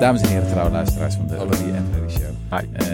[0.00, 1.36] Dames en heren, trouwe luisteraars van de.
[1.36, 2.60] Louis en Freddy Show.
[2.60, 2.66] Hi.
[2.72, 2.86] Eh,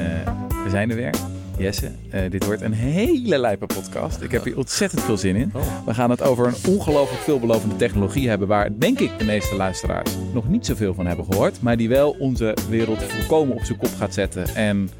[0.65, 1.15] we zijn er weer.
[1.59, 4.21] Jesse, eh, dit wordt een hele lijpe podcast.
[4.21, 5.51] Ik heb hier ontzettend veel zin in.
[5.55, 5.63] Oh.
[5.87, 8.49] We gaan het over een ongelooflijk veelbelovende technologie hebben...
[8.49, 11.63] waar, denk ik, de meeste luisteraars nog niet zoveel van hebben gehoord...
[11.63, 14.55] maar die wel onze wereld volkomen op zijn kop gaat zetten...
[14.55, 14.91] en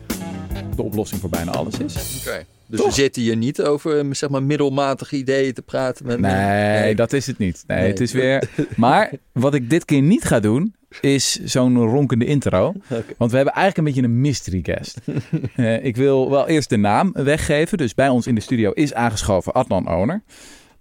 [0.77, 2.25] de oplossing voor bijna alles is.
[2.27, 2.45] Oké.
[2.67, 2.89] Dus Toch?
[2.89, 7.27] we zitten hier niet over zeg maar, middelmatige ideeën te praten met Nee, dat is
[7.27, 7.65] het niet.
[7.67, 7.89] Nee, Nee.
[7.89, 8.49] het is weer...
[8.77, 10.75] Maar wat ik dit keer niet ga doen...
[11.01, 12.73] is zo'n ronkende intro.
[13.19, 15.01] Want we hebben eigenlijk een beetje een mystery guest.
[15.57, 17.79] Eh, ik wil wel eerst de naam weggeven.
[17.79, 20.23] Dus bij ons in de studio is aangeschoven Adnan Owner.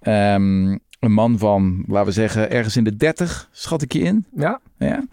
[0.01, 4.25] Ehm, een man van, laten we zeggen, ergens in de 30, schat ik je in.
[4.35, 5.03] Ja, Ja.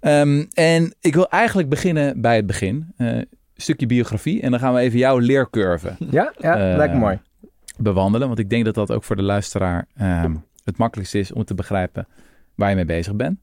[0.00, 2.92] Ehm, en ik wil eigenlijk beginnen bij het begin.
[2.96, 3.18] Eh,
[3.56, 4.40] stukje biografie.
[4.42, 7.18] En dan gaan we even jouw leercurve ja, ja Eh, lijkt me mooi.
[7.78, 8.26] bewandelen.
[8.26, 10.34] Want ik denk dat dat ook voor de luisteraar ehm,
[10.64, 12.06] het makkelijkste is om te begrijpen
[12.54, 13.38] waar je mee bezig bent.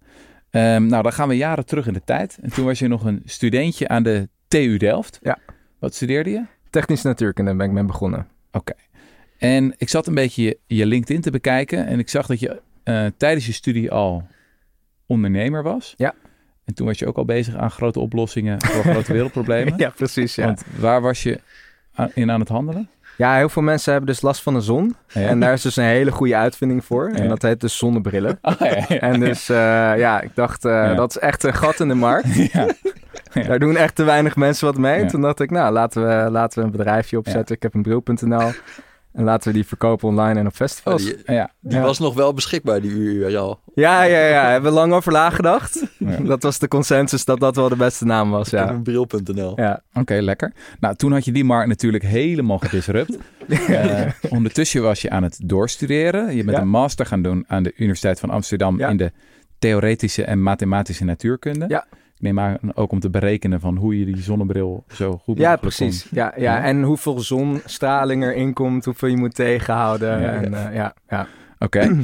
[0.51, 2.37] Ehm, nou, dan gaan we jaren terug in de tijd.
[2.41, 5.19] En toen was je nog een studentje aan de TU Delft.
[5.21, 5.37] Ja.
[5.79, 6.43] Wat studeerde je?
[6.69, 8.27] Technische natuurkunde ben ik mee begonnen.
[9.37, 11.85] En ik zat een beetje je, je LinkedIn te bekijken.
[11.85, 14.27] En ik zag dat je eh, tijdens je studie al
[15.05, 15.93] ondernemer was.
[15.97, 16.13] Ja.
[16.65, 19.73] En toen was je ook al bezig aan grote oplossingen voor grote wereldproblemen.
[19.77, 20.35] Ja, precies.
[20.35, 20.45] Ja.
[20.45, 21.39] Want waar was je
[21.93, 22.89] aan- in aan het handelen?
[23.21, 24.95] Ja, heel veel mensen hebben dus last van de zon.
[25.07, 25.21] Ja.
[25.21, 27.09] En daar is dus een hele goede uitvinding voor.
[27.09, 28.39] En dat heet dus zonnebrillen.
[28.41, 28.99] Ja, ja.
[28.99, 29.57] En dus eh,
[29.97, 32.27] ja, ik dacht, eh, dat is echt een gat in de markt.
[33.47, 35.05] Daar doen echt te weinig mensen wat mee.
[35.05, 37.55] Toen dacht ik, nou, laten we, laten we een bedrijfje opzetten.
[37.55, 38.51] Ik heb een bril.nl.
[39.13, 41.03] En laten we die verkopen online en op Oh, festivals.
[41.03, 41.51] die Ja.
[41.59, 41.81] die Ja.
[41.83, 43.59] was nog wel beschikbaar, die uur al.
[43.73, 44.49] Ja, ja, ja.
[44.49, 45.85] Hebben we lang over nagedacht.
[45.97, 46.17] Ja.
[46.31, 48.79] Dat was de consensus dat dat wel de beste naam was, Ja.
[48.83, 49.53] Bril.nl.
[49.55, 50.53] Ja, Oké, lekker.
[50.79, 53.17] Nou, toen had je die markt natuurlijk helemaal gedisrupt.
[53.67, 56.35] Eh, ondertussen was je aan het doorstuderen.
[56.35, 56.61] Je bent Ja.
[56.63, 58.87] een master gaan doen aan de Universiteit van Amsterdam Ja.
[58.89, 59.11] in de
[59.59, 61.65] theoretische en mathematische natuurkunde.
[61.67, 61.85] Ja.
[62.21, 65.55] Ik neem aan ook om te berekenen van hoe je die zonnebril zo goed Ja,
[65.55, 66.07] precies.
[66.11, 66.41] Ja, ja.
[66.41, 66.63] Ja.
[66.63, 70.21] En hoeveel zonstraling erin komt, hoeveel je moet tegenhouden.
[70.21, 71.27] Ja, en, eh, ja, ja.
[71.59, 71.79] Oké.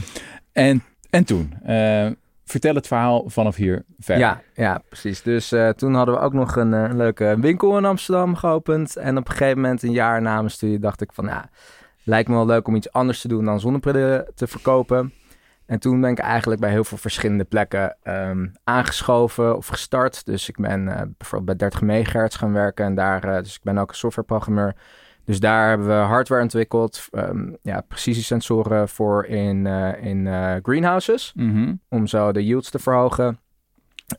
[0.52, 1.54] en, en toen?
[1.64, 2.08] Eh,
[2.46, 4.26] vertel het verhaal vanaf hier verder.
[4.26, 5.22] Ja, ja, precies.
[5.22, 8.96] Dus eh, toen hadden we ook nog een, een leuke winkel in Amsterdam geopend.
[8.96, 11.26] En op een gegeven moment, een jaar na mijn studie, dacht ik van...
[11.26, 11.50] Ja,
[12.04, 15.14] lijkt me wel leuk om iets anders te doen dan zonnebrillen te verkopen.
[15.68, 20.26] En toen ben ik eigenlijk bij heel veel verschillende plekken ehm, aangeschoven of gestart.
[20.26, 22.86] Dus ik ben eh, bijvoorbeeld bij 30 megahertz gaan werken.
[22.86, 24.76] En daar, eh, dus ik ben ook een softwareprogrammeur.
[25.26, 27.08] Dus daar hebben we hardware ontwikkeld.
[27.12, 30.28] ehm ja, precisiesensoren voor in, eh, in
[30.64, 31.32] greenhouses.
[31.36, 31.74] Mhm.
[31.90, 33.40] Om zo de yields te verhogen.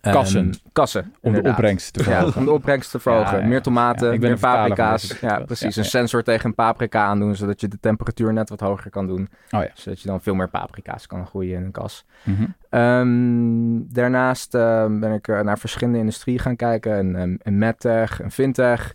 [0.00, 0.44] Kassen.
[0.50, 2.38] Ehm, kassen, Om de opbrengst te Ja, verhogen.
[2.40, 3.36] om de opbrengst te verhogen.
[3.36, 5.20] Ja, ja, meer tomaten, meer paprika's.
[5.20, 5.76] Ja, precies.
[5.76, 9.28] Een sensor tegen een paprika aandoen, zodat je de temperatuur net wat hoger kan doen.
[9.50, 9.70] Oh ja.
[9.74, 12.04] Zodat je dan veel meer paprika's kan groeien in een kas.
[12.22, 12.44] Mhm.
[12.70, 16.98] Ehm, daarnaast ehm, ben ik eh, naar verschillende industrieën gaan kijken.
[16.98, 18.94] Een, een, een medtech, een fintech.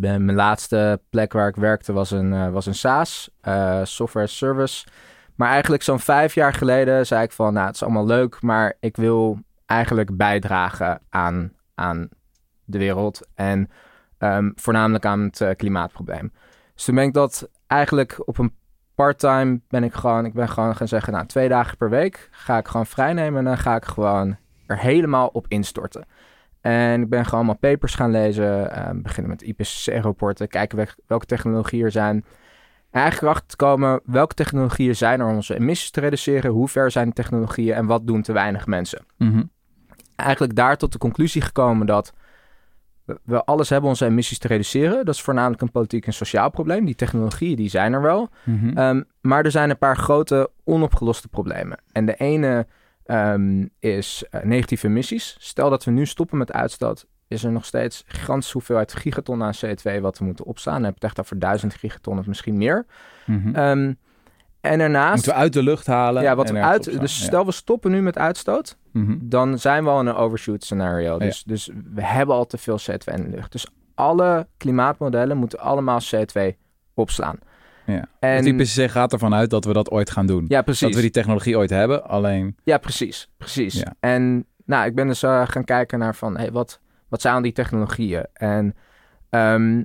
[0.00, 4.86] Mijn laatste plek waar ik werkte was een, eh, was een SaaS, eh, software service.
[5.34, 8.76] Maar eigenlijk zo'n vijf jaar geleden zei ik van, nou het is allemaal leuk, maar
[8.80, 12.08] ik wil eigenlijk bijdragen aan, aan
[12.64, 13.28] de wereld.
[13.34, 13.70] En
[14.18, 16.32] ehm, voornamelijk aan het eh, klimaatprobleem.
[16.74, 18.54] Dus toen ben ik dat eigenlijk op een
[18.94, 22.58] part-time ben ik gewoon, ik ben gewoon gaan zeggen, nou, twee dagen per week ga
[22.58, 26.04] ik gewoon vrijnemen en dan ga ik gewoon er helemaal op instorten.
[26.60, 31.26] En ik ben gewoon allemaal papers gaan lezen, ehm, beginnen met IPCC-rapporten, kijken wel- welke
[31.26, 32.24] technologieën er zijn.
[32.92, 36.68] En eigenlijk erachter te komen, welke technologieën zijn er om onze emissies te reduceren, hoe
[36.68, 39.42] ver zijn de technologieën en wat doen te weinig mensen Mhm.
[40.16, 42.12] eigenlijk daar tot de conclusie gekomen dat
[43.24, 45.04] we- alles hebben onze emissies te reduceren.
[45.04, 46.84] Dat is voornamelijk een politiek en sociaal probleem.
[46.84, 48.28] Die technologieën die zijn er wel.
[48.44, 48.76] Mhm.
[48.78, 51.78] Ehm, maar er zijn een paar grote onopgeloste problemen.
[51.92, 52.66] En de ene
[53.04, 55.36] ehm, is eh, negatieve emissies.
[55.38, 59.52] Stel dat we nu stoppen met uitstoot, is er nog steeds gigantische hoeveelheid gigaton aan
[59.64, 60.74] CO2 wat we moeten opslaan.
[60.74, 62.86] Dan heb je het echt over duizend gigaton of misschien meer.
[63.26, 63.54] Mhm.
[63.54, 63.92] Ehm,
[64.60, 66.22] en daarnaast, Moeten we uit de lucht halen.
[66.22, 67.00] ja, wat we uit, opslaan.
[67.00, 67.24] dus Ja.
[67.24, 69.16] stel we stoppen nu met uitstoot, Mhm.
[69.20, 71.12] dan zijn we al in een overshoot scenario.
[71.12, 71.18] Ja.
[71.18, 73.52] Dus, dus we hebben al te veel CO2 in de lucht.
[73.52, 76.56] Dus alle klimaatmodellen moeten allemaal CO2
[76.94, 77.38] opslaan.
[77.86, 78.04] Ja.
[78.18, 80.44] En, Het IPCC gaat ervan uit dat we dat ooit gaan doen.
[80.48, 80.80] ja, precies.
[80.86, 82.56] Dat we die technologie ooit hebben, alleen...
[82.64, 83.28] Ja, precies.
[83.36, 83.74] Precies.
[83.74, 83.94] Ja.
[84.00, 86.80] En nou, ik ben dus eh, gaan kijken naar van, hey, wat,
[87.12, 88.26] wat zijn al die technologieën?
[88.32, 88.74] En
[89.30, 89.82] ehm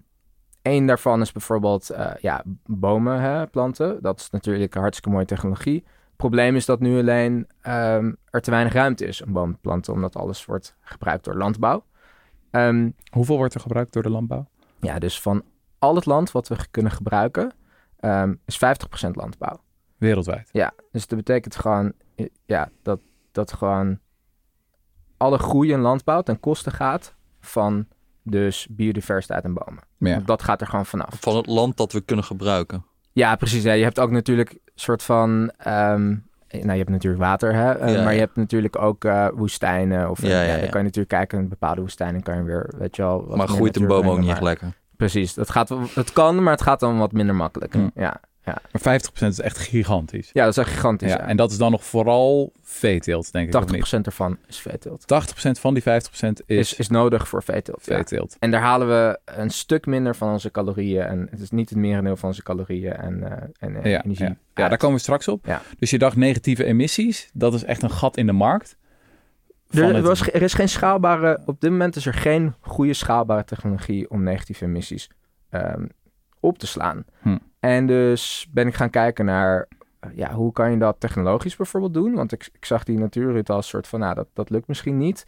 [0.62, 4.01] een daarvan is bijvoorbeeld eh, ja, bomen hè, planten.
[4.01, 5.83] Dat is natuurlijk een hartstikke mooie technologie.
[5.85, 9.59] Het probleem is dat nu alleen ehm, er te weinig ruimte is om bomen te
[9.62, 11.85] planten, omdat alles wordt gebruikt door landbouw.
[12.51, 14.47] Ehm, Hoeveel wordt er gebruikt door de landbouw?
[14.80, 15.44] ja, dus van
[15.80, 17.53] al het land wat we kunnen gebruiken,
[18.45, 19.62] is 50% landbouw.
[19.97, 20.50] Wereldwijd.
[20.51, 21.94] Ja, dus dat betekent gewoon
[22.45, 23.00] ja, dat,
[23.31, 24.00] dat gewoon
[25.18, 27.86] alle groei in landbouw ten koste gaat van
[28.24, 29.84] dus biodiversiteit en bomen.
[29.98, 30.13] Ja.
[30.13, 31.18] Want dat gaat er gewoon vanaf.
[31.19, 32.86] Van het land dat we kunnen gebruiken.
[33.12, 33.63] Ja, precies.
[33.63, 33.74] Ja.
[33.74, 35.51] Je hebt ook natuurlijk een soort van...
[35.57, 36.16] ehm,
[36.50, 37.72] nou, je hebt natuurlijk water, hè?
[37.72, 40.10] Eh, Ja, maar je hebt natuurlijk ook eh, woestijnen.
[40.10, 40.69] Of, Ja, ja, ja, Dan ja.
[40.69, 43.25] kan je natuurlijk kijken in bepaalde woestijnen kan je weer, weet je wel...
[43.28, 44.74] wat maar groeit een boom ook niet echt lekker.
[44.98, 45.33] Precies.
[45.33, 47.74] Dat gaat, het kan, maar het gaat dan wat minder makkelijk.
[47.74, 47.90] Hm.
[47.95, 48.19] Ja.
[48.71, 50.29] Maar 50% is echt gigantisch.
[50.33, 51.11] ja, dat is echt gigantisch.
[51.11, 53.55] Ja, Ja, en dat is dan nog vooral veeteelt, denk ik.
[53.55, 54.05] of 80% niet?
[54.05, 55.05] ervan is veeteelt.
[55.07, 55.85] 80% van die 50%
[56.45, 57.85] is, Is, is nodig voor veeteelt.
[57.85, 57.95] ja.
[57.95, 58.35] veeteelt.
[58.39, 61.01] En daar halen we een stuk minder van onze calorieën.
[61.03, 64.25] En het is niet het merendeel van onze calorieën en, eh, en eh, Ja, energie.
[64.27, 64.35] ja.
[64.55, 65.45] ja, daar komen we straks op.
[65.45, 65.61] Ja.
[65.79, 68.77] Dus je dacht negatieve emissies, dat is echt een gat in de markt.
[69.69, 73.44] Er, het- was, er is geen schaalbare, op dit moment is er geen goede schaalbare
[73.44, 75.09] technologie om negatieve emissies
[75.49, 75.85] ehm,
[76.39, 77.05] op te slaan.
[77.21, 77.38] Hm.
[77.68, 79.68] En dus ben ik gaan kijken naar,
[80.00, 82.14] eh, ja, hoe kan je dat technologisch bijvoorbeeld doen?
[82.14, 85.24] Want ik, ik zag die natuurrit als soort van, nou, dat, dat lukt misschien niet.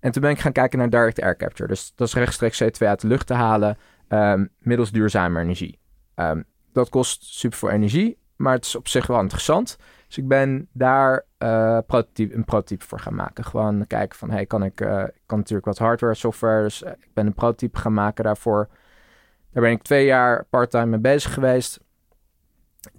[0.00, 1.68] En toen ben ik gaan kijken naar direct air capture.
[1.68, 3.78] Dus dat is rechtstreeks CO2 uit de lucht te halen
[4.08, 5.78] ehm, middels duurzame energie.
[6.14, 6.42] Ehm,
[6.72, 9.76] dat kost super veel energie, maar het is op zich wel interessant.
[10.06, 11.78] Dus ik ben daar eh,
[12.14, 13.44] een prototype voor gaan maken.
[13.44, 16.62] Gewoon kijken van, hey, kan ik, eh, ik kan natuurlijk wat hardware, software.
[16.62, 18.68] Dus ik ben een prototype gaan maken daarvoor.
[19.56, 21.80] Daar ben ik twee jaar parttime mee bezig geweest.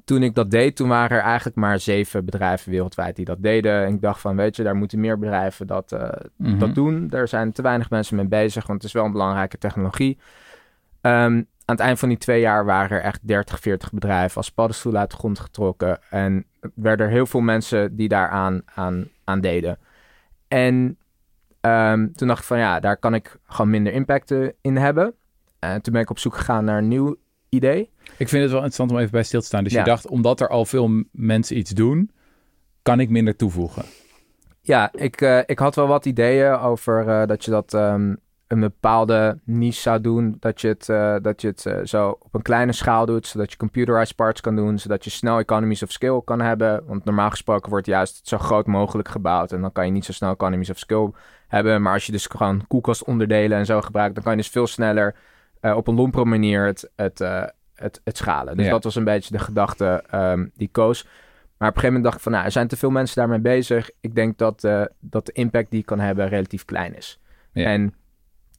[0.05, 3.85] Toen ik dat deed, toen waren er eigenlijk maar zeven bedrijven wereldwijd die dat deden.
[3.85, 6.59] En ik dacht van, weet je, daar moeten meer bedrijven dat, eh, Mhm.
[6.59, 7.07] dat doen.
[7.07, 10.17] Daar zijn te weinig mensen mee bezig, want het is wel een belangrijke technologie.
[11.01, 11.13] Ehm,
[11.65, 14.95] aan het eind van die twee jaar waren er echt 30, 40 bedrijven als paddenstoel
[14.95, 15.99] uit de grond getrokken.
[16.09, 19.77] En er werden er heel veel mensen die daaraan aan, aan deden.
[20.47, 20.97] En
[21.61, 25.13] ehm, toen dacht ik van ja, daar kan ik gewoon minder impact eh, in hebben.
[25.73, 27.15] En toen ben ik op zoek gegaan naar een nieuw
[27.49, 27.89] idee.
[28.17, 29.63] Ik vind het wel interessant om even bij stil te staan.
[29.63, 29.79] Dus Ja.
[29.79, 32.11] je dacht, omdat er al veel mensen iets doen,
[32.81, 33.83] kan ik minder toevoegen.
[34.61, 38.13] Ja, ik, eh, ik had wel wat ideeën over eh, dat je dat ehm,
[38.47, 40.37] een bepaalde niche zou doen.
[40.39, 43.51] Dat je het, eh, dat je het eh, zo op een kleine schaal doet, zodat
[43.51, 46.83] je computerized parts kan doen, zodat je snel economies of scale kan hebben.
[46.85, 50.11] Want normaal gesproken wordt juist zo groot mogelijk gebouwd en dan kan je niet zo
[50.11, 51.11] snel economies of scale
[51.47, 51.81] hebben.
[51.81, 55.15] Maar als je dus gewoon koelkastonderdelen en zo gebruikt, dan kan je dus veel sneller
[55.61, 57.43] eh, op een lompere manier het, het, eh,
[57.75, 58.57] het, het schalen.
[58.57, 58.71] Dus Ja.
[58.71, 61.03] dat was een beetje de gedachte ehm, die koos.
[61.57, 63.39] Maar op een gegeven moment dacht ik van, nou, er zijn te veel mensen daarmee
[63.39, 63.89] bezig.
[64.01, 67.19] Ik denk dat, eh, dat de impact die ik kan hebben relatief klein is.
[67.51, 67.65] Ja.
[67.65, 67.93] En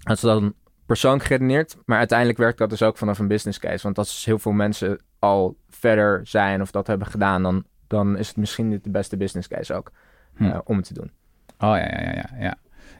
[0.03, 0.55] als dan
[0.87, 3.83] persoonlijk geredeneerd, maar uiteindelijk werkt dat dus ook vanaf een business case.
[3.83, 8.29] Want als heel veel mensen al verder zijn of dat hebben gedaan, dan, dan is
[8.29, 9.93] het misschien niet de beste business case ook
[10.35, 10.59] Hm.
[10.65, 11.11] om het te doen.
[11.59, 12.55] Oh ja, ja, ja, ja, ja.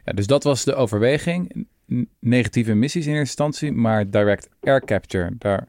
[0.05, 0.13] ja.
[0.13, 1.67] Dus dat was de overweging.
[2.21, 5.69] Negatieve emissies in eerste instantie, maar direct air capture, daar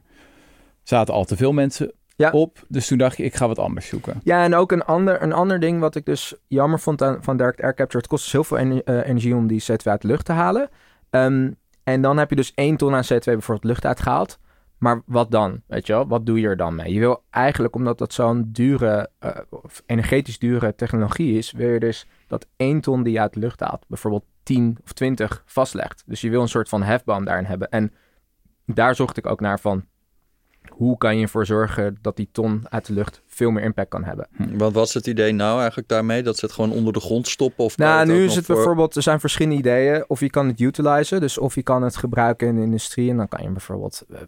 [0.82, 2.30] zaten al te veel mensen Ja.
[2.30, 2.64] op.
[2.68, 4.20] Dus toen dacht je, ik ga wat anders zoeken.
[4.24, 7.36] Ja, en ook een ander, een ander ding wat ik dus jammer vond aan, van
[7.36, 7.98] direct air capture.
[7.98, 10.32] Het kost dus heel veel ener- eh, energie om die CO2 uit de lucht te
[10.32, 10.68] halen.
[11.10, 11.50] Ehm,
[11.84, 14.38] en dan heb je dus 1 ton aan CO2 bijvoorbeeld lucht uitgehaald.
[14.78, 15.62] Maar wat dan?
[15.66, 16.08] Weet je wel?
[16.08, 16.92] Wat doe je er dan mee?
[16.92, 21.80] Je wil eigenlijk, omdat dat zo'n dure, eh, of energetisch dure technologie is, wil je
[21.80, 24.24] dus dat 1 ton die je uit de lucht haalt, bijvoorbeeld
[24.54, 26.02] 10 of 20 vastlegt.
[26.06, 27.70] Dus je wil een soort van hefboom daarin hebben.
[27.70, 27.92] En
[28.66, 29.84] daar zocht ik ook naar van,
[30.68, 34.04] hoe kan je ervoor zorgen dat die ton uit de lucht veel meer impact kan
[34.04, 34.26] hebben?
[34.52, 36.22] Wat was het idee nou eigenlijk daarmee?
[36.22, 37.64] Dat ze het gewoon onder de grond stoppen?
[37.64, 40.04] Of Nou, nu is het voor- bijvoorbeeld, er zijn verschillende ideeën.
[40.08, 43.16] Of je kan het utilizen, dus of je kan het gebruiken in de industrie en
[43.16, 44.20] dan kan je bijvoorbeeld eh,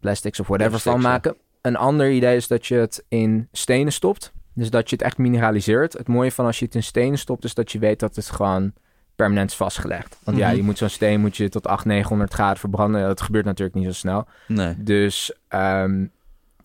[0.00, 1.08] plastics of whatever Plastics, van ja.
[1.08, 1.36] maken.
[1.60, 4.32] Een ander idee is dat je het in stenen stopt.
[4.54, 5.92] Dus dat je het echt mineraliseert.
[5.92, 8.30] Het mooie van als je het in stenen stopt, is dat je weet dat het
[8.30, 8.72] gewoon
[9.20, 10.18] permanent vastgelegd.
[10.24, 10.56] Want ja, Mhm.
[10.56, 13.00] je moet zo'n steen moet je tot 800, 900 graden verbranden.
[13.02, 14.26] Dat gebeurt natuurlijk niet zo snel.
[14.46, 14.74] Nee.
[14.78, 16.04] Dus ehm,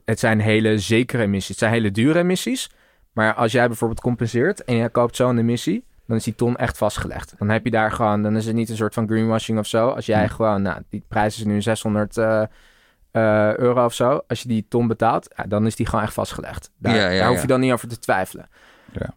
[0.06, 1.50] het zijn hele zekere emissies.
[1.50, 2.70] Het zijn hele dure emissies.
[3.12, 6.78] Maar als jij bijvoorbeeld compenseert en je koopt zo'n emissie, dan is die ton echt
[6.78, 7.34] vastgelegd.
[7.38, 9.88] Dan heb je daar gewoon, dan is het niet een soort van greenwashing of zo.
[9.90, 12.42] Als jij gewoon, nou, die prijs is nu 600 eh,
[13.12, 14.22] eh, euro of zo.
[14.28, 16.72] Als je die ton betaalt, ja, dan is die gewoon echt vastgelegd.
[16.78, 18.48] Daar, Ja, ja, daar hoef je dan niet over te twijfelen.
[18.92, 19.14] Ja.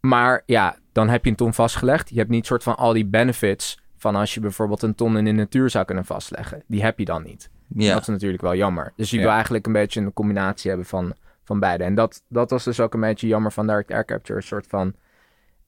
[0.00, 2.08] Maar ja, dan heb je een ton vastgelegd.
[2.10, 5.24] Je hebt niet soort van al die benefits van als je bijvoorbeeld een ton in
[5.24, 6.62] de natuur zou kunnen vastleggen.
[6.66, 7.50] Die heb je dan niet.
[7.68, 7.92] Ja.
[7.92, 8.92] Dat is natuurlijk wel jammer.
[8.96, 9.22] Dus je Ja.
[9.22, 11.84] wil eigenlijk een beetje een combinatie hebben van, van beide.
[11.84, 14.38] En dat, dat was dus ook een beetje jammer van direct air capture.
[14.38, 14.94] Een soort van,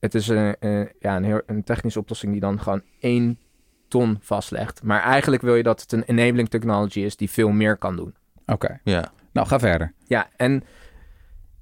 [0.00, 3.38] het is een, een- ja, een, heel, een technische oplossing die dan gewoon één
[3.88, 4.82] ton vastlegt.
[4.82, 8.14] Maar eigenlijk wil je dat het een enabling technology is die veel meer kan doen.
[8.46, 9.12] Oké, ja.
[9.32, 9.92] nou ga verder.
[10.06, 10.64] Ja, en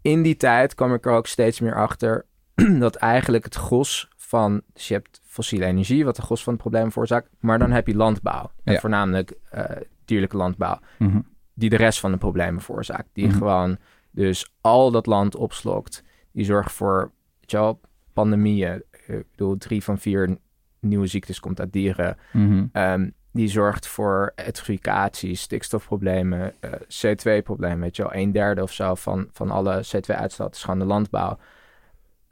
[0.02, 2.24] in die tijd kwam ik er ook steeds meer achter
[2.78, 4.62] dat eigenlijk het gros van...
[4.72, 7.28] Dus je hebt fossiele energie, wat de gros van het probleem veroorzaakt.
[7.40, 8.50] Maar dan heb je landbouw.
[8.64, 8.80] En Ja.
[8.80, 9.64] voornamelijk eh,
[10.04, 10.78] dierlijke landbouw.
[10.98, 11.20] Mhm.
[11.54, 13.08] die de rest van de problemen veroorzaakt.
[13.12, 13.36] Die Mhm.
[13.36, 13.76] gewoon
[14.10, 16.02] dus al dat land opslokt.
[16.32, 17.80] Die zorgt voor, weet je wel,
[18.12, 18.82] pandemieën.
[19.06, 20.36] Eh, Ik bedoel, drie van vier
[20.80, 22.16] nieuwe ziektes komt uit dieren.
[22.32, 22.66] Mhm.
[22.72, 27.80] Ehm, die zorgt voor eutroficatie, stikstofproblemen, eh, CO2-problemen.
[27.80, 31.38] Weet je wel, een derde of zo van, van alle CO2-uitstoot is gewoon de landbouw.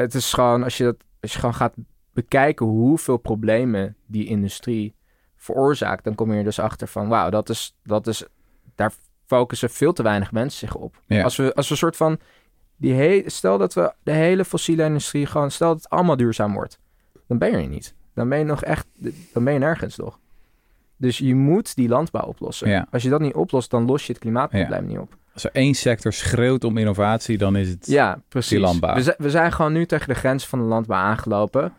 [0.01, 1.75] Het is gewoon, als je, dat, als je gewoon gaat
[2.13, 4.95] bekijken hoeveel problemen die industrie
[5.37, 8.25] veroorzaakt, dan kom je er dus achter van, wauw, dat is, dat is,
[8.75, 8.93] daar
[9.27, 11.01] focussen veel te weinig mensen zich op.
[11.07, 11.23] Ja.
[11.23, 12.19] Als we, als we een soort van,
[12.77, 16.53] die he, stel dat we de hele fossiele industrie gewoon, stel dat het allemaal duurzaam
[16.53, 16.79] wordt,
[17.27, 17.95] dan ben je er niet.
[18.15, 18.87] Dan ben je nog echt,
[19.33, 20.19] dan ben je nergens nog.
[20.97, 22.69] Dus je moet die landbouw oplossen.
[22.69, 22.87] Ja.
[22.91, 25.19] Als je dat niet oplost, dan los je het klimaatprobleem niet op.
[25.43, 27.87] Als er één sector schreeuwt om innovatie, dan is het...
[27.87, 28.51] Ja, precies.
[28.51, 28.95] Die landbouw.
[28.95, 31.73] We, we zijn gewoon nu tegen de grens van de landbouw aangelopen.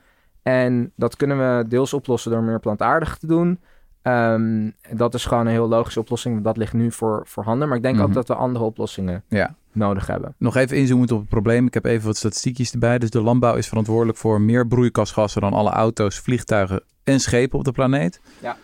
[0.43, 3.59] En dat kunnen we deels oplossen door meer plantaardig te doen.
[4.01, 6.43] Ehm, dat is gewoon een heel logische oplossing.
[6.43, 7.67] Dat ligt nu voor, voorhanden.
[7.67, 8.03] Maar ik denk Mhm.
[8.05, 9.55] ook dat we andere oplossingen Ja.
[9.71, 10.33] nodig hebben.
[10.37, 11.65] Nog even inzoomend op het probleem.
[11.67, 12.99] Ik heb even wat statistiekjes erbij.
[12.99, 17.65] Dus de landbouw is verantwoordelijk voor meer broeikasgassen dan alle auto's, vliegtuigen en schepen op
[17.65, 18.21] de planeet.
[18.41, 18.55] Ja.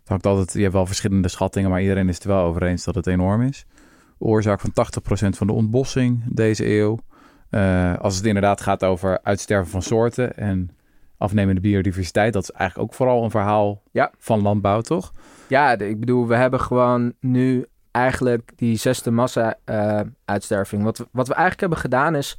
[0.00, 2.62] Het hangt altijd, je hebt wel verschillende schattingen, maar iedereen is het er wel over
[2.62, 3.64] eens dat het enorm is.
[4.24, 6.98] Oorzaak van 80% van de ontbossing deze eeuw.
[7.50, 10.76] Eh, als het inderdaad gaat over uitsterven van soorten en
[11.18, 14.10] afnemende biodiversiteit, dat is eigenlijk ook vooral een verhaal Ja.
[14.18, 15.12] van landbouw, toch?
[15.48, 20.82] Ja, ik bedoel, we hebben gewoon nu eigenlijk die zesde massa-uitsterving.
[20.82, 22.38] wat, we- wat we eigenlijk hebben gedaan is...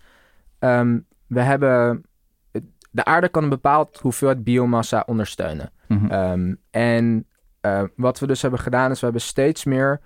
[0.59, 2.03] ehm, we hebben...
[2.91, 5.71] De aarde kan een bepaald hoeveelheid biomassa ondersteunen.
[5.87, 6.05] Mhm.
[6.11, 7.27] Ehm, en
[7.61, 10.01] eh, wat we dus hebben gedaan is, we hebben steeds meer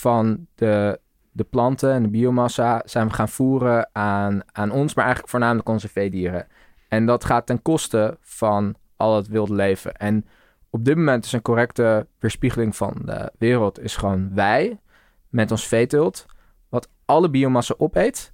[0.00, 1.00] van de,
[1.32, 5.68] de planten en de biomassa zijn we gaan voeren aan, aan ons, maar eigenlijk voornamelijk
[5.68, 6.46] onze veedieren.
[6.88, 9.96] En dat gaat ten koste van al het wilde leven.
[9.96, 10.26] En
[10.70, 14.80] op dit moment is een correcte weerspiegeling van de wereld is gewoon wij
[15.28, 16.26] met ons veeteelt,
[16.68, 18.32] wat alle biomassa opeet.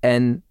[0.00, 0.44] En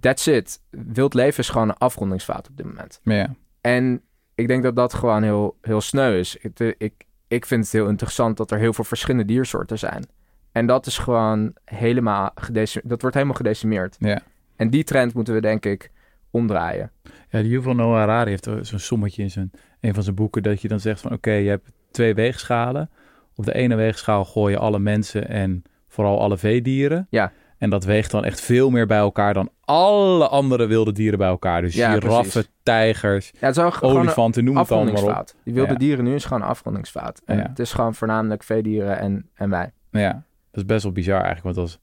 [0.00, 0.62] that's it.
[0.70, 3.00] Wild leven is gewoon een afrondingsfout op dit moment.
[3.02, 3.34] Ja.
[3.60, 4.02] En
[4.34, 6.36] ik denk dat dat gewoon heel, heel sneu is.
[6.78, 10.04] Ik, ik vind het heel interessant dat er heel veel verschillende diersoorten zijn.
[10.52, 12.88] En dat is gewoon helemaal gedecimeerd.
[12.88, 13.96] Dat wordt helemaal gedecimeerd.
[13.98, 14.20] Ja.
[14.56, 15.90] En die trend moeten we denk ik
[16.30, 16.90] omdraaien.
[17.30, 20.42] Ja, de Yuval Noah Harari heeft zo'n sommetje in zijn, een van zijn boeken...
[20.42, 22.90] dat je dan zegt van oké, je hebt twee weegschalen.
[23.34, 27.06] Op de ene weegschaal gooi je alle mensen en vooral alle veedieren.
[27.10, 27.32] Ja.
[27.58, 31.28] En dat weegt dan echt veel meer bij elkaar dan alle andere wilde dieren bij
[31.28, 31.60] elkaar.
[31.60, 32.50] Dus Ja, giraffen, precies.
[32.62, 35.30] tijgers, Ja, het is olifanten, noem het allemaal maar op.
[35.44, 35.78] Die wilde Ja.
[35.78, 37.22] dieren nu is gewoon een afrondingsfout.
[37.26, 37.42] En Ja.
[37.48, 39.72] het is gewoon voornamelijk veedieren en, en wij.
[39.90, 40.22] Ja, dat
[40.60, 41.44] is best wel bizar eigenlijk.
[41.44, 41.78] Want als,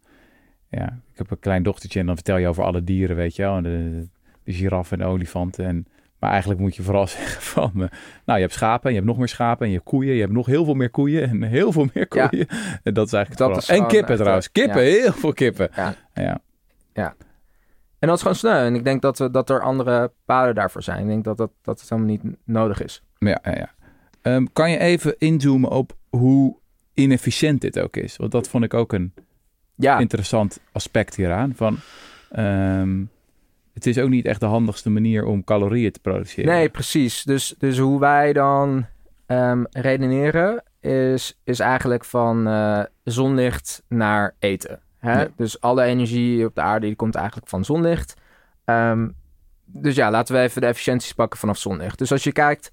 [0.69, 3.41] ja, ik heb een klein dochtertje en dan vertel je over alle dieren, weet je
[3.41, 3.55] wel.
[3.57, 4.07] En de,
[4.43, 5.65] de giraffen en de olifanten.
[5.65, 5.85] En,
[6.19, 7.71] maar eigenlijk moet je vooral zeggen van...
[7.73, 7.79] eh,
[8.25, 9.61] nou, je hebt schapen en je hebt nog meer schapen.
[9.65, 10.13] En je hebt koeien.
[10.13, 11.29] Je hebt nog heel veel meer koeien.
[11.29, 12.27] En heel veel meer Ja.
[12.27, 12.47] koeien.
[12.83, 14.45] En dat is eigenlijk Dat vooral- is En kippen echt, trouwens.
[14.45, 14.89] eh, Kippen, ja.
[15.01, 15.69] heel veel kippen.
[15.75, 15.95] Ja.
[16.93, 17.15] ja.
[17.99, 18.65] En dat is gewoon sneu.
[18.65, 21.01] En ik denk dat, we, dat er andere paden daarvoor zijn.
[21.01, 23.03] Ik denk dat, dat, dat het helemaal niet nodig is.
[23.17, 23.73] Ja, ja, ja.
[24.21, 26.57] Ehm, kan je even inzoomen op hoe
[26.93, 28.15] inefficiënt dit ook is?
[28.17, 29.13] Want dat vond ik ook een
[29.75, 31.53] Ja, interessant aspect hieraan.
[31.55, 31.77] Van,
[32.31, 33.03] ehm,
[33.75, 36.53] het is ook niet echt de handigste manier om calorieën te produceren.
[36.53, 37.23] Nee, precies.
[37.23, 38.85] Dus, dus hoe wij dan
[39.25, 44.79] ehm, redeneren is, is eigenlijk van eh, zonlicht naar eten.
[44.97, 45.21] Hè?
[45.21, 45.27] Ja.
[45.35, 48.13] Dus alle energie op de aarde die komt eigenlijk van zonlicht.
[48.65, 49.09] Ehm,
[49.65, 51.97] dus ja, laten we even de efficiënties pakken vanaf zonlicht.
[51.97, 52.71] Dus als je kijkt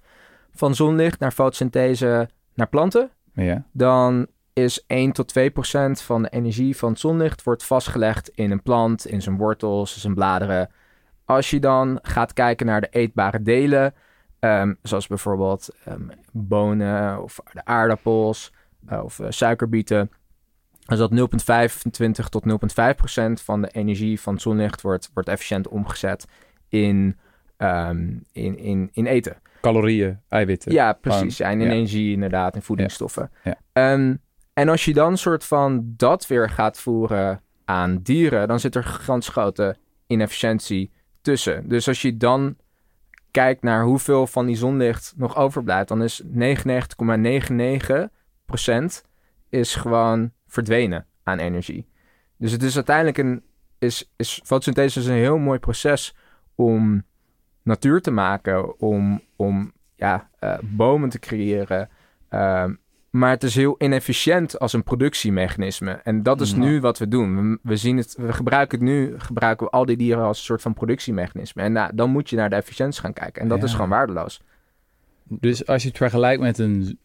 [0.54, 6.28] van zonlicht naar fotosynthese naar planten, Ja, dan is 1 tot 2 procent van de
[6.28, 10.70] energie van het zonlicht wordt vastgelegd in een plant, in zijn wortels, zijn bladeren.
[11.24, 13.94] Als je dan gaat kijken naar de eetbare delen,
[14.38, 18.52] ehm, zoals bijvoorbeeld ehm, bonen of de aardappels
[18.86, 20.10] eh, of eh, suikerbieten,
[20.84, 25.28] dan is dat 0,25 tot 0,5 procent van de energie van het zonlicht wordt, wordt
[25.28, 26.26] efficiënt omgezet
[26.68, 27.18] in,
[27.56, 29.36] ehm, in, in, in eten.
[29.60, 30.72] calorieën, eiwitten.
[30.72, 31.40] Ja, precies.
[31.40, 31.72] En in ja.
[31.72, 33.30] energie inderdaad, en voedingsstoffen.
[33.44, 33.56] Ja.
[34.52, 38.84] En als je dan soort van dat weer gaat voeren aan dieren, dan zit er
[38.84, 39.76] gigantisch grote
[40.06, 41.68] inefficiëntie tussen.
[41.68, 42.56] Dus als je dan
[43.30, 46.28] kijkt naar hoeveel van die zonlicht nog overblijft, dan is 99,99%
[49.48, 51.86] is gewoon verdwenen aan energie.
[52.36, 53.42] Dus het is uiteindelijk een,
[53.78, 56.14] is, is fotosynthese is een heel mooi proces
[56.54, 57.04] om
[57.62, 61.88] natuur te maken, om, om ja, eh, bomen te creëren.
[62.28, 62.74] Ehm,
[63.12, 65.90] maar het is heel inefficiënt als een productiemechanisme.
[65.92, 67.50] En dat is nu wat we doen.
[67.50, 70.44] We, we zien het, we gebruiken het nu, gebruiken we al die dieren als een
[70.44, 71.62] soort van productiemechanisme.
[71.62, 73.42] En nou, dan moet je naar de efficiëntie gaan kijken.
[73.42, 73.64] En dat Ja.
[73.64, 74.40] is gewoon waardeloos.
[75.24, 76.98] Dus als je het vergelijkt met een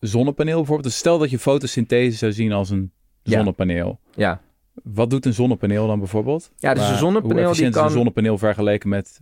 [0.00, 0.88] zonnepaneel bijvoorbeeld.
[0.88, 3.98] Dus stel dat je fotosynthese zou zien als een zonnepaneel.
[4.14, 4.40] Ja,
[4.82, 6.50] Wat doet een zonnepaneel dan bijvoorbeeld?
[6.56, 7.84] ja dus Maar een zonnepaneel Hoe die is kan...
[7.84, 9.20] een zonnepaneel vergeleken met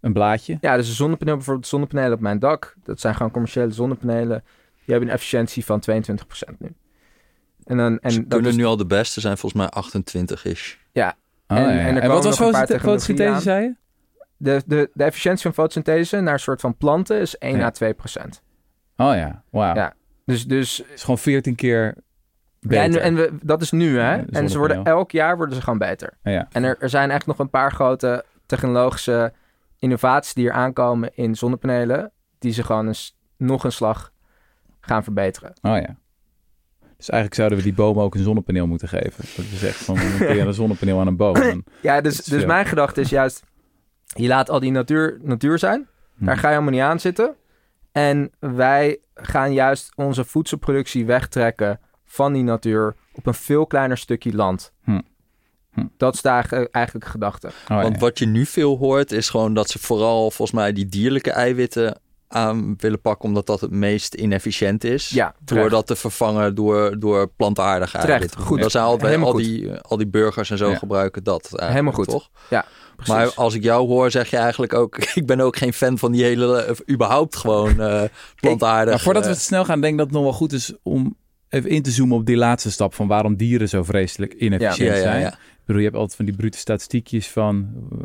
[0.00, 0.58] Een blaadje.
[0.60, 2.74] Ja, dus een zonnepaneel, bijvoorbeeld zonnepanelen op mijn dak.
[2.82, 4.44] Dat zijn gewoon commerciële zonnepanelen.
[4.92, 6.74] Die hebben een efficiëntie van 22% nu.
[7.64, 10.74] En, dan, en Ze dat kunnen is, nu al de beste zijn volgens mij 28-ish.
[10.92, 11.14] ja,
[11.48, 11.68] Oh, En- ja.
[11.86, 13.74] en en wat was een fotosynthese, zei je?
[14.36, 17.64] de, de, de efficiëntie van fotosynthese naar een soort van planten is 1 Ja.
[17.66, 18.42] à 2%.
[18.96, 19.74] Oh ja, wauw.
[19.74, 19.94] Ja.
[20.26, 21.92] Dus, dus Het is gewoon 14 keer ja,
[22.68, 22.84] beter.
[22.84, 24.14] en, en we, dat is nu, hè?
[24.14, 26.12] Ja, en ze worden elk jaar worden ze gewoon beter.
[26.22, 26.48] ja.
[26.52, 29.32] En er, er zijn echt nog een paar grote technologische
[29.78, 34.12] innovaties die er aankomen in zonnepanelen, die ze gewoon eens, nog een slag
[34.84, 35.52] gaan verbeteren.
[35.62, 35.96] Oh ja.
[36.96, 39.24] Dus eigenlijk zouden we die boom ook een zonnepaneel moeten geven.
[39.36, 41.34] Dat is echt van, dan kun je een zonnepaneel aan een boom.
[41.36, 42.46] En- Ja, dus, dus veel.
[42.46, 43.42] mijn gedachte is juist,
[44.04, 45.88] je laat al die natuur, natuur zijn.
[46.18, 46.40] Daar Hm.
[46.40, 47.34] ga je helemaal niet aan zitten.
[47.92, 54.34] En wij gaan juist onze voedselproductie wegtrekken van die natuur op een veel kleiner stukje
[54.34, 54.72] land.
[54.84, 55.00] Hm.
[55.72, 55.86] Hm.
[55.96, 57.46] Dat is eigen- eigenlijk de gedachte.
[57.48, 58.00] Oh, Want ja.
[58.00, 61.98] wat je nu veel hoort is gewoon dat ze vooral volgens mij die dierlijke eiwitten
[62.32, 65.08] aan willen pakken omdat dat het meest inefficiënt is.
[65.08, 68.60] Ja, door dat te vervangen door, door plantaardige Terecht, goed.
[68.60, 68.98] Dat zijn al,
[69.30, 69.42] goed.
[69.42, 70.76] die, al die burgers en zo Ja.
[70.76, 72.08] gebruiken dat Helemaal goed.
[72.08, 72.28] toch?
[72.96, 73.14] Precies.
[73.14, 74.96] Maar als ik jou hoor, zeg je eigenlijk ook...
[75.20, 76.62] ik ben ook geen fan van die hele...
[76.62, 78.02] eh, überhaupt gewoon eh
[78.40, 78.92] plantaardig.
[78.94, 80.72] Maar voordat we eh, het snel gaan, denk ik dat het nog wel goed is
[80.82, 81.16] om
[81.48, 84.94] even in te zoomen op die laatste stap van waarom dieren zo vreselijk inefficiënt ja,
[84.94, 85.20] ja, zijn.
[85.20, 85.28] ja.
[85.32, 87.98] Ik bedoel, je hebt altijd van die brute statistiekjes van eh,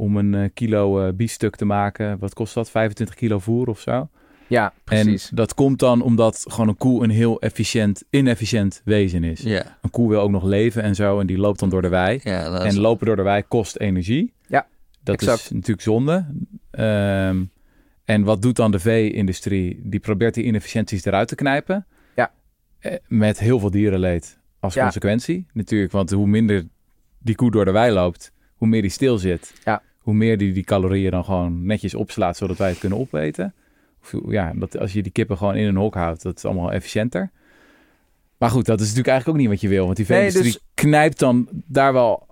[0.00, 2.18] om een eh, kilo eh biefstuk te maken.
[2.18, 2.70] Wat kost dat?
[2.70, 4.08] 25 kilo voer of zo?
[4.46, 5.30] ja, precies.
[5.30, 9.40] En dat komt dan omdat gewoon een koe een heel efficiënt, inefficiënt wezen is.
[9.40, 11.88] Ja, Een koe wil ook nog leven en zo en die loopt dan door de
[11.88, 12.20] wei.
[12.22, 14.32] ja dat is- En lopen door de wei kost energie.
[14.46, 14.66] Ja,
[15.02, 16.26] dat is natuurlijk zonde.
[16.70, 17.42] Ehm,
[18.04, 19.80] en wat doet dan de vee-industrie?
[19.84, 21.86] Die probeert die inefficiënties eruit te knijpen.
[22.16, 22.30] Ja.
[22.78, 24.82] Eh, Met heel veel dierenleed als Ja.
[24.82, 25.46] consequentie.
[25.52, 26.64] Natuurlijk, want hoe minder
[27.18, 29.52] die koe door de wei loopt, hoe meer die stil zit.
[29.64, 29.82] Ja.
[30.00, 33.54] Hoe meer die die calorieën dan gewoon netjes opslaat, zodat wij het kunnen opeten.
[34.02, 36.72] Of, ja, dat, als je die kippen gewoon in een hok houdt, dat is allemaal
[36.72, 37.30] efficiënter.
[38.38, 39.84] Maar goed, dat is natuurlijk eigenlijk ook niet wat je wil.
[39.84, 42.26] Want die Nee, vee-industrie dus- knijpt dan daar wel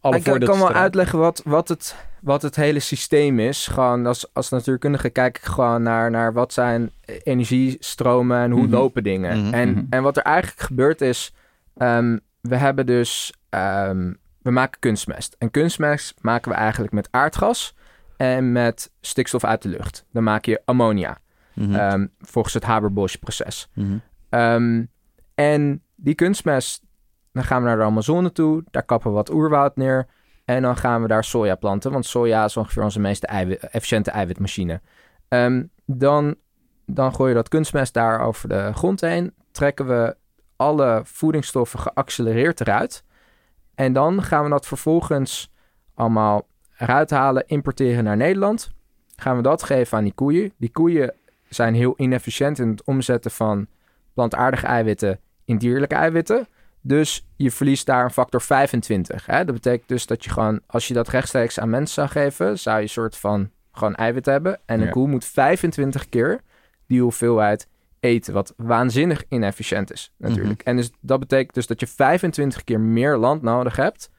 [0.00, 3.66] alle ik kan, wel uitleggen wat, wat, het, wat het hele systeem is.
[3.66, 6.90] Gewoon als, als natuurkundige kijk ik gewoon naar, naar wat zijn
[7.22, 8.70] energiestromen en hoe Mhm.
[8.70, 9.40] lopen dingen.
[9.44, 9.84] Mhm, en, mhm.
[9.90, 11.34] en wat er eigenlijk gebeurt is,
[11.76, 14.12] ehm, we hebben dus, ehm,
[14.44, 15.36] we maken kunstmest.
[15.38, 17.76] En kunstmest maken we eigenlijk met aardgas
[18.16, 20.04] en met stikstof uit de lucht.
[20.12, 21.18] Dan maak je ammonia,
[21.54, 23.68] Mhm, ehm, volgens het Haber-Bosch-proces.
[23.74, 23.96] mhm.
[24.28, 24.84] Ehm,
[25.34, 26.82] en die kunstmest,
[27.32, 28.62] dan gaan we naar de Amazone toe.
[28.70, 30.06] Daar kappen we wat oerwoud neer.
[30.44, 31.92] En dan gaan we daar soja planten.
[31.92, 34.80] Want soja is ongeveer onze meest eiwit- efficiënte eiwitmachine.
[35.28, 36.34] Ehm, dan,
[36.86, 39.34] dan gooi je dat kunstmest daar over de grond heen.
[39.52, 40.16] Trekken we
[40.56, 43.04] alle voedingsstoffen geaccelereerd eruit.
[43.74, 45.52] En dan gaan we dat vervolgens
[45.94, 46.46] allemaal
[46.78, 48.72] eruit halen, importeren naar Nederland.
[49.16, 50.52] Gaan we dat geven aan die koeien.
[50.56, 51.14] Die koeien
[51.48, 53.66] zijn heel inefficiënt in het omzetten van
[54.14, 56.46] plantaardige eiwitten in dierlijke eiwitten.
[56.80, 59.26] Dus je verliest daar een factor 25.
[59.26, 59.44] Hè?
[59.44, 62.76] Dat betekent dus dat je gewoon, als je dat rechtstreeks aan mensen zou geven, zou
[62.76, 64.60] je een soort van gewoon eiwit hebben.
[64.66, 64.92] En een Ja.
[64.92, 66.40] koe moet 25 keer
[66.86, 67.68] die hoeveelheid
[68.04, 70.62] eten, wat waanzinnig inefficiënt is natuurlijk.
[70.62, 74.10] En dus, dat betekent dus dat je 25 keer meer land nodig hebt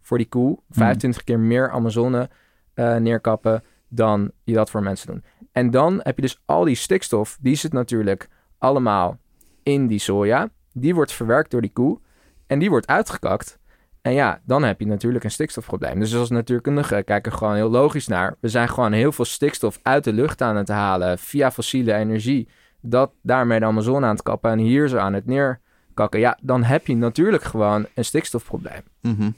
[0.00, 0.58] voor die koe.
[0.70, 2.30] 25 keer meer Amazone
[2.74, 5.24] eh, neerkappen dan je dat voor mensen doen.
[5.52, 9.18] En dan heb je dus al die stikstof, die zit natuurlijk allemaal
[9.62, 10.48] in die soja.
[10.72, 12.00] Die wordt verwerkt door die koe
[12.46, 13.58] en die wordt uitgekakt.
[14.02, 16.00] En ja, dan heb je natuurlijk een stikstofprobleem.
[16.00, 18.36] Dus als natuurkundige kijken we gewoon heel logisch naar.
[18.40, 22.48] We zijn gewoon heel veel stikstof uit de lucht aan het halen via fossiele energie.
[22.86, 26.20] Dat daarmee de Amazone aan het kappen en hier zo aan het neerkakken.
[26.20, 28.82] Ja, dan heb je natuurlijk gewoon een stikstofprobleem.
[29.02, 29.30] Mhm.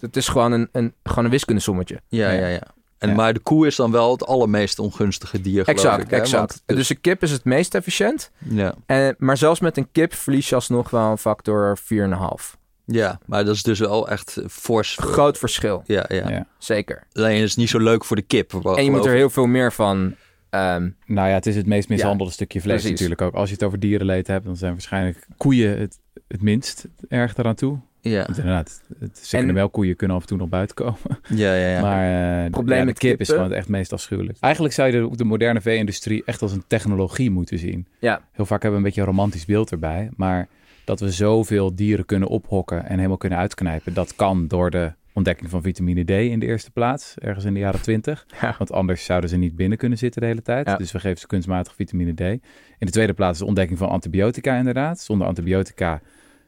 [0.00, 2.00] Het is gewoon een, een, gewoon een wiskundesommetje.
[2.08, 2.40] Ja, Ja.
[2.40, 2.62] ja, ja.
[2.98, 3.14] En, Ja.
[3.14, 6.16] Maar de koe is dan wel het allermeest ongunstige dier, geloof Exact, ik, hè?
[6.16, 6.62] exact.
[6.66, 8.30] Want- Dus een kip is het meest efficiënt.
[8.38, 8.74] ja.
[8.86, 12.56] En, maar zelfs met een kip verlies je alsnog wel een factor 4,5.
[12.84, 14.96] ja, maar dat is dus wel echt fors.
[15.00, 16.28] Groot verschil, Ja, ja.
[16.30, 16.46] Ja.
[16.58, 17.06] zeker.
[17.12, 18.52] Alleen is het niet zo leuk voor de kip.
[18.76, 20.14] En je moet er heel veel meer van.
[20.50, 22.90] Ehm, Nou ja, het is het meest mishandelde stukje vlees precies.
[22.90, 23.34] natuurlijk ook.
[23.34, 27.54] Als je het over dierenleed hebt, dan zijn waarschijnlijk koeien het, het minst erg eraan
[27.54, 27.78] toe.
[28.00, 30.98] Ja, Want inderdaad, het, zeker En- de melkkoeien kunnen af en toe nog buiten komen.
[31.28, 31.68] ja, ja.
[31.68, 31.80] ja.
[31.80, 34.38] Maar uh, Probleem ja, de met kip is gewoon het echt meest afschuwelijk.
[34.40, 37.86] Eigenlijk zou je de, de moderne vee-industrie echt als een technologie moeten zien.
[37.98, 38.20] Ja.
[38.32, 40.08] Heel vaak hebben we een beetje een romantisch beeld erbij.
[40.16, 40.48] Maar
[40.84, 45.50] dat we zoveel dieren kunnen ophokken en helemaal kunnen uitknijpen, dat kan door de ontdekking
[45.50, 48.26] van vitamine D in de eerste plaats, ergens in de jaren 20.
[48.40, 48.54] Ja.
[48.58, 50.66] Want anders zouden ze niet binnen kunnen zitten de hele tijd.
[50.66, 50.76] Ja.
[50.76, 52.20] Dus we geven ze kunstmatig vitamine D.
[52.20, 52.40] In
[52.78, 55.00] de tweede plaats de ontdekking van antibiotica inderdaad.
[55.00, 56.00] Zonder antibiotica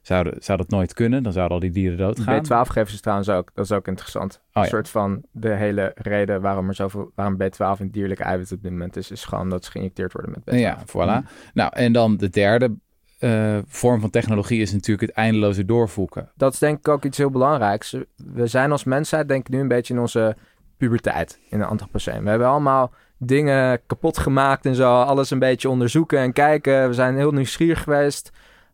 [0.02, 1.22] Zou, zou dat nooit kunnen?
[1.22, 2.44] Dan zouden al die dieren doodgaan.
[2.44, 3.50] B12 geven ze trouwens ook.
[3.54, 4.34] Dat is ook interessant.
[4.36, 4.60] Oh, ja.
[4.62, 8.62] Een soort van de hele reden waarom er zoveel, waarom B12 in dierlijke eiwitten op
[8.62, 10.58] dit moment is, is gewoon dat ze geïnjecteerd worden met B12.
[10.58, 11.26] Ja, voilà.
[11.52, 12.76] Nou, en dan de derde
[13.20, 16.30] eh, vorm van technologie is natuurlijk het eindeloze doorvoeken.
[16.36, 17.96] Dat is denk ik ook iets heel belangrijks.
[18.16, 20.36] We zijn als mensheid denk ik nu een beetje in onze
[20.76, 22.22] puberteit in de Anthropoceen.
[22.22, 25.00] We hebben allemaal dingen kapot gemaakt en zo.
[25.00, 26.88] Alles een beetje onderzoeken en kijken.
[26.88, 28.30] We zijn heel nieuwsgierig geweest.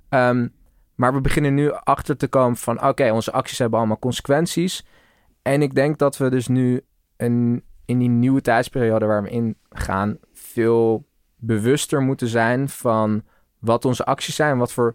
[0.09, 0.49] Ehm,
[0.95, 2.87] maar we beginnen nu achter te komen van...
[2.87, 4.87] oké, onze acties hebben allemaal consequenties.
[5.43, 6.85] En ik denk dat we dus nu
[7.17, 10.19] in die nieuwe tijdsperiode waar we in gaan...
[10.33, 11.07] veel
[11.37, 13.23] bewuster moeten zijn van
[13.67, 14.59] wat onze acties zijn...
[14.59, 14.95] wat voor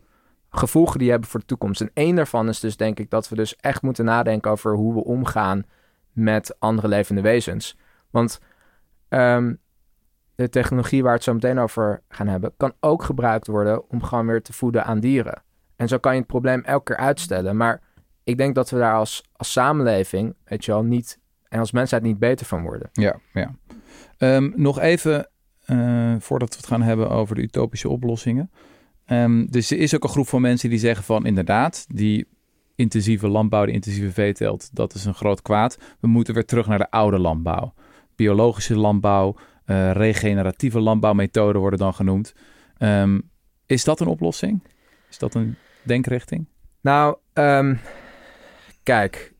[0.50, 1.82] gevolgen die hebben voor de toekomst.
[1.82, 4.52] En één daarvan is dus denk ik dat we dus echt moeten nadenken...
[4.52, 5.64] over hoe we omgaan
[6.12, 7.78] met andere levende wezens.
[8.10, 8.40] Want
[9.10, 9.54] ehm,
[10.36, 12.54] de technologie waar we het zo meteen over gaan hebben...
[12.58, 15.44] kan ook gebruikt worden om gewoon weer te voeden aan dieren...
[15.82, 17.58] En zo kan je het probleem elke keer uitstellen.
[17.58, 17.82] Maar
[18.24, 22.02] ik denk dat we daar als, als samenleving, weet je wel, niet en als mensheid
[22.02, 22.90] niet beter van worden.
[22.94, 23.56] Ja, ja.
[24.18, 25.30] Ehm, nog even
[25.72, 28.52] uh, voordat we het gaan hebben over de utopische oplossingen.
[29.06, 32.28] Um, dus er is ook een groep van mensen die zeggen van inderdaad, die
[32.76, 35.78] intensieve landbouw, de intensieve veeteelt, dat is een groot kwaad.
[36.00, 37.74] We moeten weer terug naar de oude landbouw.
[38.16, 42.34] Biologische landbouw, uh, regeneratieve landbouwmethoden worden dan genoemd.
[42.80, 43.30] Um,
[43.66, 44.64] is dat een oplossing?
[45.10, 46.46] Is dat een denkrichting?
[46.82, 47.80] Nou, um,
[48.84, 49.34] kijk,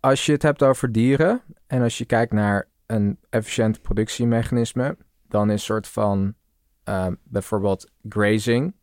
[0.00, 4.96] als je het hebt over dieren en als je kijkt naar een efficiënt productiemechanisme,
[5.32, 6.34] dan is soort van
[6.88, 8.74] uh, bijvoorbeeld grazing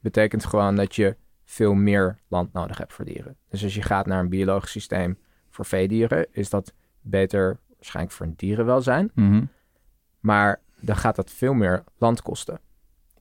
[0.00, 3.36] betekent gewoon dat je veel meer land nodig hebt voor dieren.
[3.48, 5.18] Dus als je gaat naar een biologisch systeem
[5.50, 9.10] voor veedieren, is dat beter waarschijnlijk voor een dierenwelzijn.
[9.14, 9.48] Mm -hmm.
[10.20, 12.60] Maar dan gaat dat veel meer land kosten.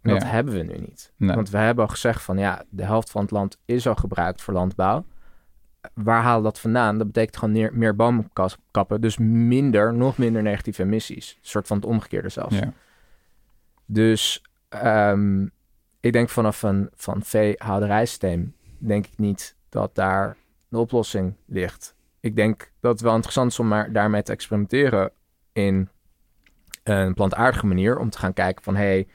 [0.01, 1.13] En dat hebben we nu niet.
[1.17, 1.35] Nee.
[1.35, 4.41] Want we hebben al gezegd van ja, de helft van het land is al gebruikt
[4.41, 5.05] voor landbouw.
[5.93, 6.97] Waar halen dat vandaan?
[6.97, 7.95] Dat betekent gewoon meer, meer
[8.71, 9.01] kappen.
[9.01, 11.31] Dus minder, nog minder negatieve emissies.
[11.31, 12.57] Een soort van het omgekeerde zelfs.
[12.57, 12.73] Ja.
[13.85, 14.43] Dus
[14.83, 15.51] um,
[15.99, 21.95] ik denk vanaf een van veehouderijsysteem denk ik niet dat daar de oplossing ligt.
[22.19, 25.11] Ik denk dat het wel interessant is om maar daarmee te experimenteren
[25.53, 25.89] in
[26.83, 27.97] een plantaardige manier.
[27.97, 29.07] Om te gaan kijken van hey,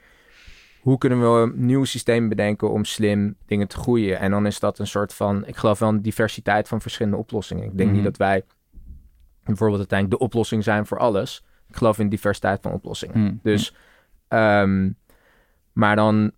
[0.81, 4.19] hoe kunnen we een nieuw systeem bedenken om slim dingen te groeien?
[4.19, 7.63] En dan is dat een soort van, ik geloof wel een diversiteit van verschillende oplossingen.
[7.63, 7.95] Ik denk Mhm.
[7.95, 8.43] niet dat wij
[9.43, 11.43] bijvoorbeeld uiteindelijk de oplossing zijn voor alles.
[11.69, 13.19] Ik geloof in diversiteit van oplossingen.
[13.19, 13.39] Mm.
[13.43, 13.75] Dus,
[14.27, 14.89] ehm,
[15.73, 16.31] maar dan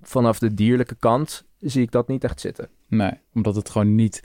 [0.00, 2.68] vanaf de dierlijke kant zie ik dat niet echt zitten.
[2.88, 4.22] Nee, omdat het gewoon niet,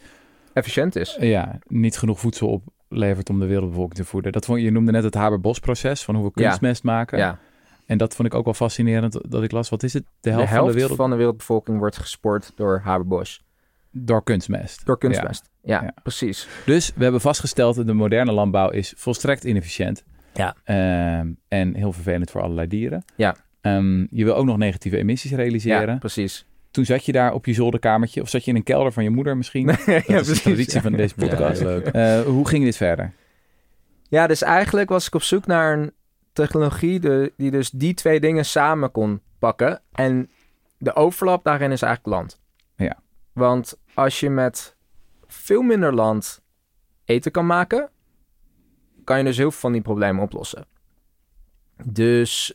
[0.53, 1.17] Efficiënt is.
[1.19, 4.31] ja, niet genoeg voedsel oplevert om de wereldbevolking te voeden.
[4.31, 6.47] Dat vond, je noemde net het Haber-Bos-proces van hoe we Ja.
[6.47, 7.17] kunstmest maken.
[7.17, 7.39] Ja,
[7.85, 9.69] En dat vond ik ook wel fascinerend dat ik las.
[9.69, 10.03] Wat is het?
[10.21, 13.39] De helft, de helft van de wereld van de wereldbevolking wordt gespoord door Haber-Bosch.
[13.91, 14.85] door kunstmest.
[14.85, 15.49] Door kunstmest.
[15.63, 15.93] Ja, Ja.
[16.03, 16.47] precies.
[16.65, 20.03] Dus we hebben vastgesteld dat de moderne landbouw is volstrekt inefficiënt.
[20.33, 20.55] Ja.
[20.63, 23.03] Ehm, en heel vervelend voor allerlei dieren.
[23.15, 23.35] Ja.
[23.61, 25.87] Ehm, je wil ook nog negatieve emissies realiseren.
[25.93, 26.45] Ja, precies.
[26.71, 28.21] Toen zat je daar op je zolderkamertje.
[28.21, 29.65] Of zat je in een kelder van je moeder misschien?
[29.85, 31.61] Dat ja, is de traditie van deze podcast.
[31.61, 31.85] Leuk.
[31.87, 33.11] Eh, hoe ging dit verder?
[34.09, 35.91] Ja, dus eigenlijk was ik op zoek naar een
[36.35, 39.81] technologie de, die dus die twee dingen samen kon pakken.
[39.91, 40.29] En
[40.77, 42.39] de overlap daarin is eigenlijk land.
[42.75, 42.99] Ja.
[43.33, 44.75] Want als je met
[45.27, 46.41] veel minder land
[47.05, 47.89] eten kan maken,
[49.03, 50.65] kan je dus heel veel van die problemen oplossen.
[51.83, 52.53] Dus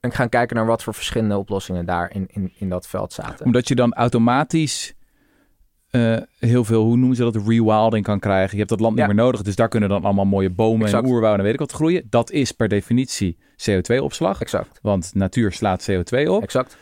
[0.00, 3.46] ik ga kijken naar wat voor verschillende oplossingen daar in, in, in dat veld zaten.
[3.46, 4.94] Omdat je dan automatisch
[5.94, 8.50] eh, heel veel, hoe noemen ze dat, rewilding kan krijgen.
[8.50, 9.06] Je hebt dat land Ja.
[9.06, 9.42] niet meer nodig.
[9.42, 11.04] Dus daar kunnen dan allemaal mooie bomen Exact.
[11.04, 12.06] en oerwouden en weet ik wat groeien.
[12.10, 14.40] Dat is per definitie CO2-opslag.
[14.40, 16.42] Exact, Want natuur slaat CO2 op.
[16.42, 16.76] exact.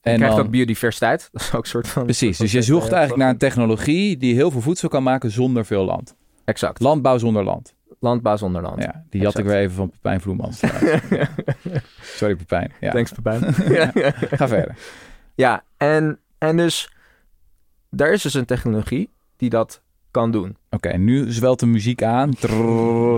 [0.00, 1.28] Je En krijgt dan, ook biodiversiteit.
[1.32, 2.04] Dat is ook een soort van...
[2.04, 5.64] precies, dus je zoekt eigenlijk naar een technologie die heel veel voedsel kan maken zonder
[5.64, 6.14] veel land.
[6.44, 6.80] Exact.
[6.80, 7.74] Landbouw zonder land.
[8.00, 8.82] Landbouw zonder land.
[8.82, 10.60] Ja, die had ik weer even van Pepijn Vloemans.
[12.00, 12.72] Sorry Pepijn.
[12.80, 12.90] Ja.
[12.90, 13.54] Thanks, Pepijn.
[14.30, 14.76] Ga verder.
[15.34, 16.92] Ja, en, en dus
[17.96, 20.56] daar is dus een technologie die dat kan doen.
[20.70, 22.34] Oké, nu zwelt de muziek aan.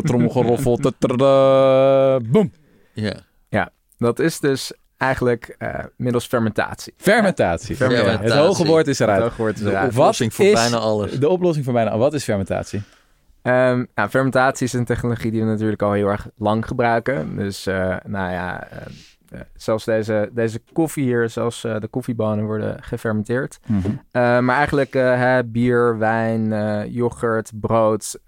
[0.02, 0.78] Trommelgeroffel.
[2.32, 2.52] Boom.
[2.92, 3.14] Ja.
[3.98, 6.94] Dat is dus eigenlijk eh, middels fermentatie.
[6.96, 7.76] Fermentatie.
[7.76, 8.16] Fermentatie.
[8.16, 9.22] Ja, het hoge woord is Het eruit.
[9.22, 9.70] hoge woord is De.
[9.70, 11.18] Wat oplossing voor is- bijna alles.
[11.18, 11.98] De oplossing voor bijna.
[11.98, 12.82] Wat is fermentatie?
[13.42, 17.36] Ehm, nou, fermentatie is een technologie die we natuurlijk al heel erg lang gebruiken.
[17.36, 18.78] Dus, eh, nou ja, eh,
[19.54, 23.58] zelfs deze, deze koffie hier, zelfs eh, de koffiebonen worden gefermenteerd.
[24.10, 26.48] Eh, maar eigenlijk eh, hè, bier, wijn,
[26.90, 28.18] yoghurt, brood.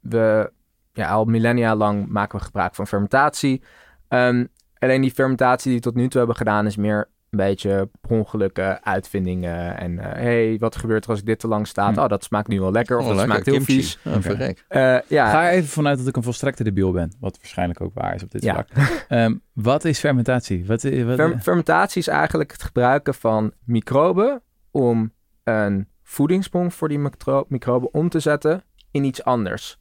[0.00, 0.50] we,
[0.92, 3.62] ja, al millennia lang maken we gebruik van fermentatie.
[4.08, 4.44] Ehm,
[4.78, 7.08] alleen die fermentatie die we tot nu toe hebben gedaan is meer
[7.40, 9.76] een beetje per ongelukken uitvindingen.
[9.78, 10.08] En hé,
[10.48, 11.94] hey, wat gebeurt er als ik dit te lang staat?
[11.94, 12.00] Hm.
[12.00, 12.96] Oh, dat smaakt nu wel lekker.
[12.98, 13.74] Of Oh, dat lekker, smaakt heel kimchi.
[13.82, 13.98] vies.
[14.24, 14.64] Verrek.
[14.68, 17.12] Eh, ja, Ga er even vanuit dat ik een volstrekte debiel ben.
[17.20, 18.52] Wat waarschijnlijk ook waar is op dit Ja.
[18.54, 18.68] vlak.
[19.08, 20.66] Ehm, wat is fermentatie?
[20.66, 25.12] Wat, i- wat, Fer- fermentatie is eigenlijk het gebruiken van microben om
[25.44, 29.78] een voedingsbron voor die micro- microben om te zetten in iets anders.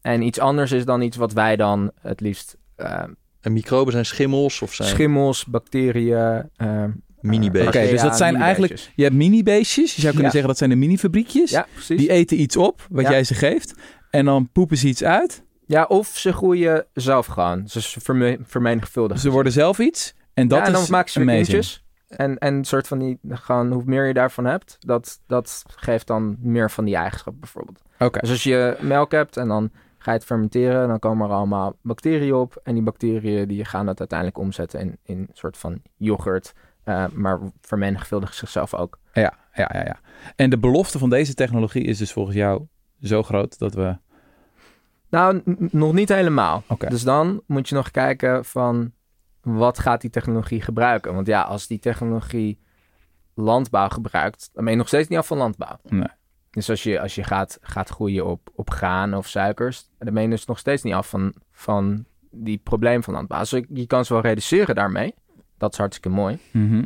[0.00, 3.02] En iets anders is dan iets wat wij dan het liefst eh,
[3.42, 6.84] En microben zijn schimmels of zijn schimmels, bacteriën, eh,
[7.20, 7.76] mini-beestjes.
[7.82, 9.94] Oké, dus dat zijn eigenlijk- je hebt mini-beestjes.
[9.94, 10.30] Je zou kunnen Ja.
[10.30, 11.50] zeggen dat zijn de mini-fabriekjes.
[11.50, 11.98] Ja, precies.
[11.98, 13.10] Die eten iets op, wat Ja.
[13.10, 13.74] jij ze geeft.
[14.10, 15.44] En dan poepen ze iets uit.
[15.66, 17.68] Ja, of ze groeien zelf gewoon.
[17.68, 19.22] Ze verme- vermenigvuldigen.
[19.22, 20.14] Ze worden zelf iets.
[20.34, 21.84] En dat ja, en dan is maken ze kindjes.
[22.08, 26.06] En, en een soort van die, gewoon, hoe meer je daarvan hebt, dat, dat geeft
[26.06, 27.80] dan meer van die eigenschappen bijvoorbeeld.
[27.98, 28.20] Oké.
[28.20, 29.70] Dus als je melk hebt en dan
[30.02, 32.60] ga je het fermenteren, dan komen er allemaal bacteriën op.
[32.62, 36.52] En die bacteriën die gaan dat uiteindelijk omzetten in, in een soort van yoghurt.
[36.84, 38.98] eh, maar vermenigvuldigen zichzelf ook.
[39.12, 40.00] Ja, ja, ja, ja.
[40.36, 42.66] En de belofte van deze technologie is dus volgens jou
[43.02, 43.96] zo groot dat we...
[45.08, 46.62] Nou, nog niet helemaal.
[46.88, 48.92] Dus dan moet je nog kijken van
[49.40, 51.14] wat gaat die technologie gebruiken?
[51.14, 52.60] Want ja, als die technologie
[53.34, 55.78] landbouw gebruikt, dan ben je nog steeds niet af van landbouw.
[55.88, 56.08] Nee.
[56.52, 60.22] Dus als je, als je gaat, gaat groeien op, op graan of suikers, dan ben
[60.22, 63.38] je dus nog steeds niet af van, van die probleem van landbouw.
[63.38, 65.14] Dus je, kan ze wel reduceren daarmee.
[65.58, 66.38] Dat is hartstikke mooi.
[66.50, 66.84] Mhm.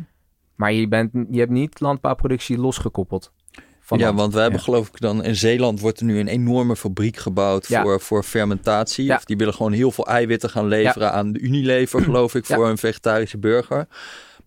[0.55, 3.31] Maar je, bent, je hebt niet landbouwproductie losgekoppeld.
[3.79, 4.17] Van ja, land.
[4.19, 4.65] want we hebben Ja.
[4.65, 7.81] geloof ik dan in Zeeland wordt er nu een enorme fabriek gebouwd Ja.
[7.81, 9.05] voor, voor fermentatie.
[9.05, 9.15] Ja.
[9.15, 12.55] Of die willen gewoon heel veel eiwitten gaan leveren aan de Unilever, geloof ik, Ja.
[12.55, 13.87] voor een vegetarische burger.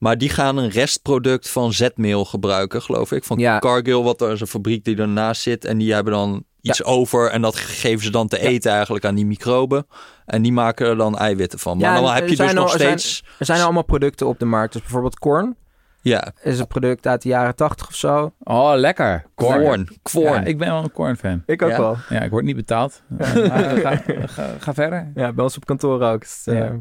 [0.01, 3.25] Maar die gaan een restproduct van zetmeel gebruiken, geloof ik.
[3.25, 3.59] Van Ja.
[3.59, 5.65] Cargill, wat er is een fabriek die ernaast zit.
[5.65, 8.43] En die hebben dan iets over en dat geven ze dan te Ja.
[8.43, 9.87] eten eigenlijk aan die microben.
[10.27, 11.79] En die maken er dan eiwitten van.
[11.79, 13.25] Maar Ja, dan heb er je dus zijn nog al- er zijn- steeds...
[13.39, 14.73] Er zijn allemaal producten op de markt.
[14.73, 15.57] Dus bijvoorbeeld corn
[16.03, 18.33] Ja, is een product uit de jaren 80 of zo.
[18.39, 19.25] Oh, lekker.
[19.35, 19.89] corn.
[20.03, 20.25] Corn.
[20.35, 21.43] Ja, ik ben wel een corn-fan.
[21.47, 21.79] Ik ook Ja.
[21.79, 21.97] wel.
[22.09, 23.03] Ja, ik word niet betaald.
[23.19, 25.11] Eh, maar ga, ga, ga verder.
[25.15, 26.21] Ja, bij ons op kantoor ook.
[26.21, 26.79] Dus, eh, Ja.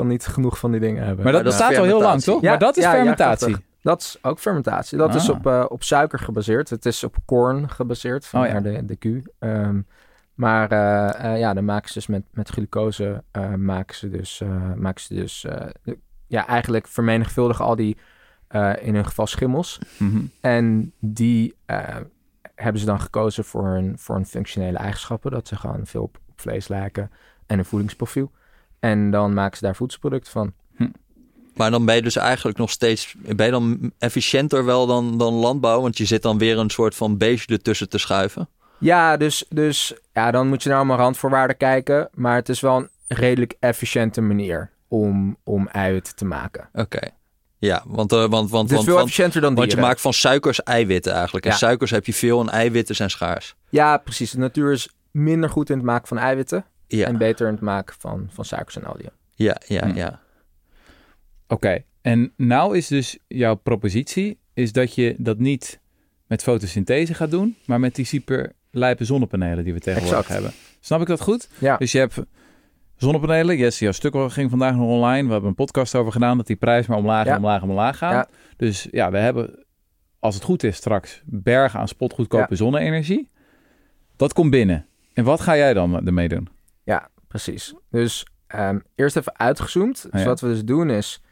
[0.00, 1.24] Kan niet genoeg van die dingen hebben.
[1.24, 2.40] Maar dat bestaat al heel lang, toch?
[2.42, 3.56] Ja, maar dat is fermentatie.
[3.82, 4.98] Dat is ook fermentatie.
[4.98, 5.36] Dat is Ah.
[5.36, 6.70] op, eh, op suiker gebaseerd.
[6.70, 8.60] Het is op corn gebaseerd, Oh, ja.
[8.60, 9.04] de, de Q.
[9.38, 9.80] Ehm,
[10.34, 14.40] maar eh, eh, ja, dan maken ze dus met, met glucose, eh, maken ze dus,
[14.40, 17.96] eh, maken ze dus eh, de- ja, eigenlijk vermenigvuldigen al die,
[18.48, 19.78] eh, in hun geval schimmels.
[19.98, 20.20] Mhm.
[20.40, 21.96] En die eh,
[22.54, 25.30] hebben ze dan gekozen voor hun, voor hun functionele eigenschappen.
[25.30, 27.10] Dat ze gewoon veel op, op vlees lijken
[27.46, 28.30] en een voedingsprofiel.
[28.80, 30.52] En dan maken ze daar voedselproducten van.
[31.54, 33.14] Maar dan ben je dus eigenlijk nog steeds...
[33.36, 35.80] Ben je dan efficiënter wel dan, dan landbouw?
[35.80, 38.48] Want je zit dan weer een soort van beestje ertussen te schuiven.
[38.78, 42.08] Ja, dus, dus ja, dan moet je naar allemaal randvoorwaarden kijken.
[42.14, 46.68] Maar het is wel een redelijk efficiënte manier om, om eiwitten te maken.
[46.72, 47.00] Oké.
[47.58, 51.44] Ja, want, eh, want, want, want, efficiënter dan want je maakt van suikers eiwitten eigenlijk.
[51.44, 51.56] En Ja.
[51.56, 53.54] suikers heb je veel en eiwitten zijn schaars.
[53.68, 54.30] Ja, precies.
[54.30, 56.64] De natuur is minder goed in het maken van eiwitten.
[56.96, 59.08] Ja, En beter in het maken van, van suikers en olie.
[59.34, 59.96] ja, ja, Hm.
[59.96, 60.20] ja.
[61.48, 65.80] Oké, en nou is dus jouw propositie is dat je dat niet
[66.26, 70.34] met fotosynthese gaat doen, maar met die super lijpe zonnepanelen die we tegenwoordig Exact.
[70.34, 70.52] hebben.
[70.80, 71.48] Snap ik dat goed?
[71.58, 71.76] Ja.
[71.76, 72.18] Dus je hebt
[72.96, 73.56] zonnepanelen.
[73.56, 75.26] Yes, jouw stuk ging vandaag nog online.
[75.26, 77.36] We hebben een podcast over gedaan dat die prijs maar omlaag en Ja.
[77.36, 78.28] omlaag en omlaag gaat.
[78.30, 78.36] Ja.
[78.56, 79.64] Dus ja, we hebben,
[80.18, 83.30] als het goed is, straks bergen aan spotgoedkope zonne-energie.
[84.16, 84.86] Dat komt binnen.
[85.12, 86.48] En wat ga jij dan ermee doen?
[87.30, 87.74] Precies.
[87.90, 90.08] Dus ehm, eerst even uitgezoomd.
[90.10, 90.26] Dus ja.
[90.26, 91.22] wat we dus doen is...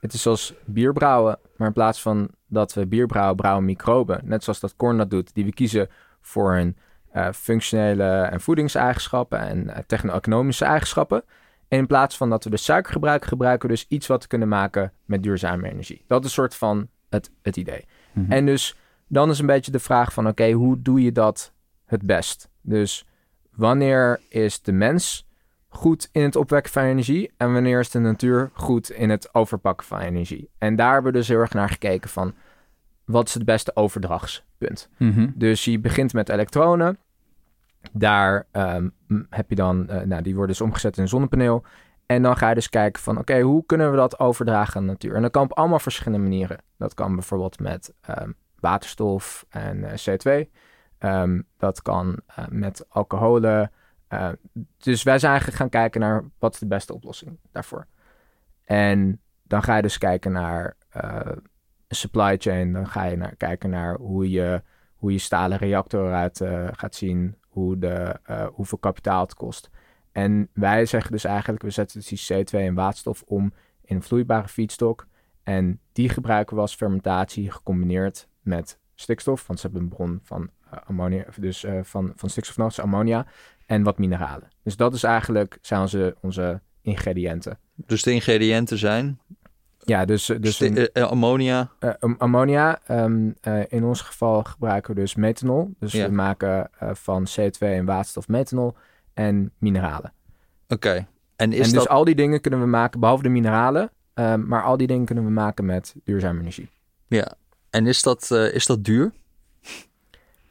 [0.00, 1.38] Het is zoals bier brouwen.
[1.56, 4.20] Maar in plaats van dat we bier brouwen, brouwen we microben.
[4.24, 5.34] Net zoals dat corn dat doet.
[5.34, 5.88] Die we kiezen
[6.20, 6.76] voor hun
[7.10, 9.38] eh, functionele en voedingseigenschappen...
[9.38, 11.22] en eh, techno-economische eigenschappen.
[11.68, 13.28] En in plaats van dat we de suiker gebruiken...
[13.28, 16.04] gebruiken we dus iets wat we kunnen maken met duurzame energie.
[16.06, 17.84] Dat is een soort van het, het idee.
[18.12, 18.32] Mhm.
[18.32, 18.76] En dus
[19.06, 20.28] dan is een beetje de vraag van...
[20.28, 21.52] oké, hoe doe je dat
[21.84, 22.48] het best?
[22.60, 23.06] Dus
[23.56, 25.28] wanneer is de mens
[25.68, 27.30] goed in het opwekken van energie...
[27.36, 30.50] en wanneer is de natuur goed in het overpakken van energie?
[30.58, 32.34] En daar hebben we dus heel erg naar gekeken van...
[33.04, 34.88] wat is het beste overdrachtspunt?
[34.96, 35.30] Mhm.
[35.34, 36.98] Dus je begint met elektronen.
[37.92, 38.88] Daar ehm,
[39.30, 41.64] heb je dan, eh, nou, die worden dus omgezet in een zonnepaneel.
[42.06, 44.92] En dan ga je dus kijken van, oké, hoe kunnen we dat overdragen aan de
[44.92, 45.14] natuur?
[45.14, 46.58] En dat kan op allemaal verschillende manieren.
[46.78, 50.50] Dat kan bijvoorbeeld met ehm, waterstof en eh, CO2.
[50.98, 53.70] Ehm, dat kan eh, met alcoholen.
[54.08, 54.28] Eh,
[54.78, 57.86] dus wij zijn eigenlijk gaan kijken naar wat is de beste oplossing daarvoor.
[58.64, 61.32] En dan ga je dus kijken naar eh,
[61.88, 62.72] supply chain.
[62.72, 64.62] Dan ga je naar, kijken naar hoe je,
[64.94, 67.36] hoe je stalen reactor eruit eh, gaat zien.
[67.48, 68.20] Hoe de,
[68.52, 69.70] hoeveel kapitaal het kost.
[70.12, 73.52] En wij zeggen dus eigenlijk, we zetten dus die CO2 en waterstof om
[73.84, 75.06] in een vloeibare feedstock.
[75.42, 79.46] En die gebruiken we als fermentatie gecombineerd met stikstof.
[79.46, 80.48] Want ze hebben een bron van uh,
[80.84, 83.26] ammonia, dus uh, van, van ammonia.
[83.66, 84.48] En wat mineralen.
[84.62, 87.58] Dus dat is eigenlijk, zijn onze, onze ingrediënten.
[87.74, 89.20] Dus de ingrediënten zijn?
[89.78, 91.70] Ja, dus, dus een, uh, ammonia.
[92.18, 92.78] ammonia.
[92.90, 93.34] Um,
[93.68, 95.74] in ons geval gebruiken we dus methanol.
[95.78, 96.06] Dus ja.
[96.06, 98.76] we maken van CO2 en waterstof methanol
[99.14, 100.12] en mineralen.
[100.68, 101.06] Oké.
[101.36, 103.90] En, is en dus al die dingen kunnen we maken, behalve de mineralen.
[104.14, 106.70] Um, maar al die dingen kunnen we maken met duurzame energie.
[107.06, 107.34] Ja.
[107.70, 109.12] En is dat, uh, is dat duur?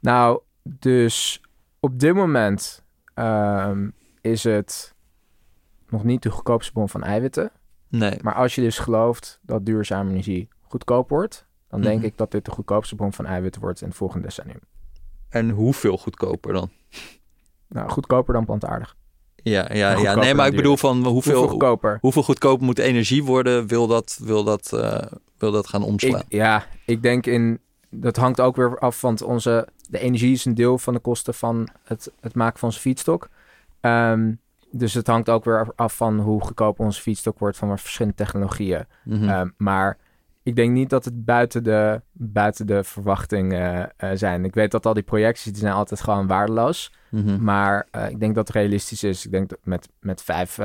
[0.05, 1.41] Nou, dus
[1.79, 2.83] op dit moment
[3.15, 4.93] um, is het
[5.89, 7.51] nog niet de goedkoopste bron van eiwitten.
[7.87, 8.17] Nee.
[8.21, 12.31] Maar als je dus gelooft dat duurzame energie goedkoop wordt, dan denk mm ik dat
[12.31, 14.59] dit de goedkoopste bron van eiwitten wordt in het volgende decennium.
[15.29, 16.69] En hoeveel goedkoper dan?
[17.67, 18.95] Nou, goedkoper dan plantaardig.
[19.35, 20.15] Ja, ja, ja.
[20.15, 24.19] nee, maar ik bedoel van hoeveel, hoeveel goedkoper, hoeveel goedkoper moet energie worden, wil dat,
[24.23, 24.99] wil dat, uh,
[25.37, 26.19] wil dat gaan omslaan?
[26.19, 27.59] Ik, ja, ik denk in,
[27.99, 31.33] dat hangt ook weer af van onze, de energie is een deel van de kosten
[31.33, 33.29] van het, het maken van onze fietstok.
[33.81, 34.39] Um,
[34.71, 38.85] dus het hangt ook weer af van hoe goedkoop onze fietstok wordt van verschillende technologieën.
[39.03, 39.29] Mm -hmm.
[39.29, 39.97] um, maar
[40.43, 44.45] ik denk niet dat het buiten de, buiten de verwachting uh, uh, zijn.
[44.45, 46.93] Ik weet dat al die projecties die zijn altijd gewoon waardeloos.
[47.09, 47.43] Mm -hmm.
[47.43, 49.25] Maar uh, ik denk dat het realistisch is.
[49.25, 50.59] Ik denk dat met, met 5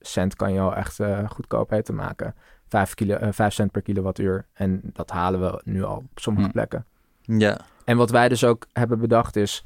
[0.00, 2.34] cent kan je al echt goedkoopheden maken.
[2.68, 4.46] 5, kilo, 5 cent per kilowattuur.
[4.52, 6.52] En dat halen we nu al op sommige mm.
[6.52, 6.84] plekken.
[7.20, 7.60] Ja.
[7.84, 9.64] En wat wij dus ook hebben bedacht is...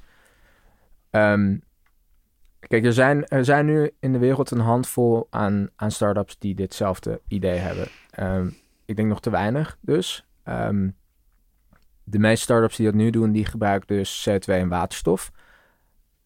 [1.11, 1.63] Um,
[2.61, 6.55] kijk, er zijn, er zijn nu in de wereld een handvol aan, aan start-ups die
[6.55, 7.87] ditzelfde idee hebben.
[8.21, 10.27] Um, ik denk nog te weinig dus.
[10.45, 10.97] Um,
[12.05, 15.31] de meeste startups die dat nu doen, die gebruiken dus CO2 en waterstof.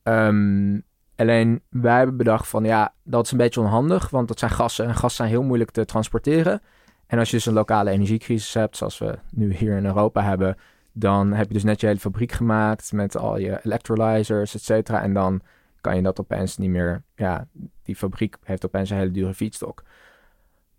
[0.02, 0.82] Um,
[1.16, 4.84] alleen wij hebben bedacht van ja, dat is een beetje onhandig, want dat zijn gassen
[4.84, 6.60] en gassen zijn heel moeilijk te transporteren.
[7.06, 10.56] En als je dus een lokale energiecrisis hebt, zoals we nu hier in Europa hebben,
[10.92, 15.02] dan heb je dus net je hele fabriek gemaakt met al je electrolyzers, et cetera.
[15.02, 15.40] En dan
[15.80, 17.46] kan je dat opeens niet meer, ja,
[17.82, 19.82] die fabriek heeft opeens een hele dure fietsstok.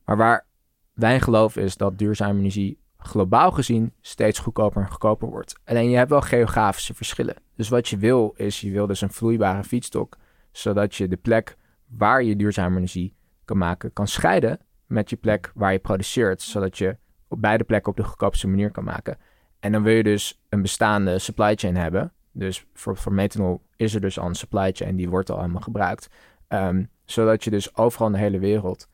[0.05, 0.45] Maar waar
[0.93, 5.55] wij geloven is dat duurzame energie globaal gezien steeds goedkoper en goedkoper wordt.
[5.65, 7.35] Alleen je hebt wel geografische verschillen.
[7.55, 10.17] Dus wat je wil is, je wil dus een vloeibare fietsstok,
[10.57, 11.55] zodat je de plek
[11.87, 13.15] waar je duurzame energie
[13.45, 17.91] kan maken, kan scheiden met je plek waar je produceert, zodat je op beide plekken
[17.91, 19.17] op de goedkoopste manier kan maken.
[19.59, 22.13] En dan wil je dus een bestaande supply chain hebben.
[22.31, 25.61] Dus voor, voor methanol is er dus al een supply chain, die wordt al helemaal
[25.61, 26.07] gebruikt.
[26.49, 28.89] Um, zodat je dus overal in de hele wereld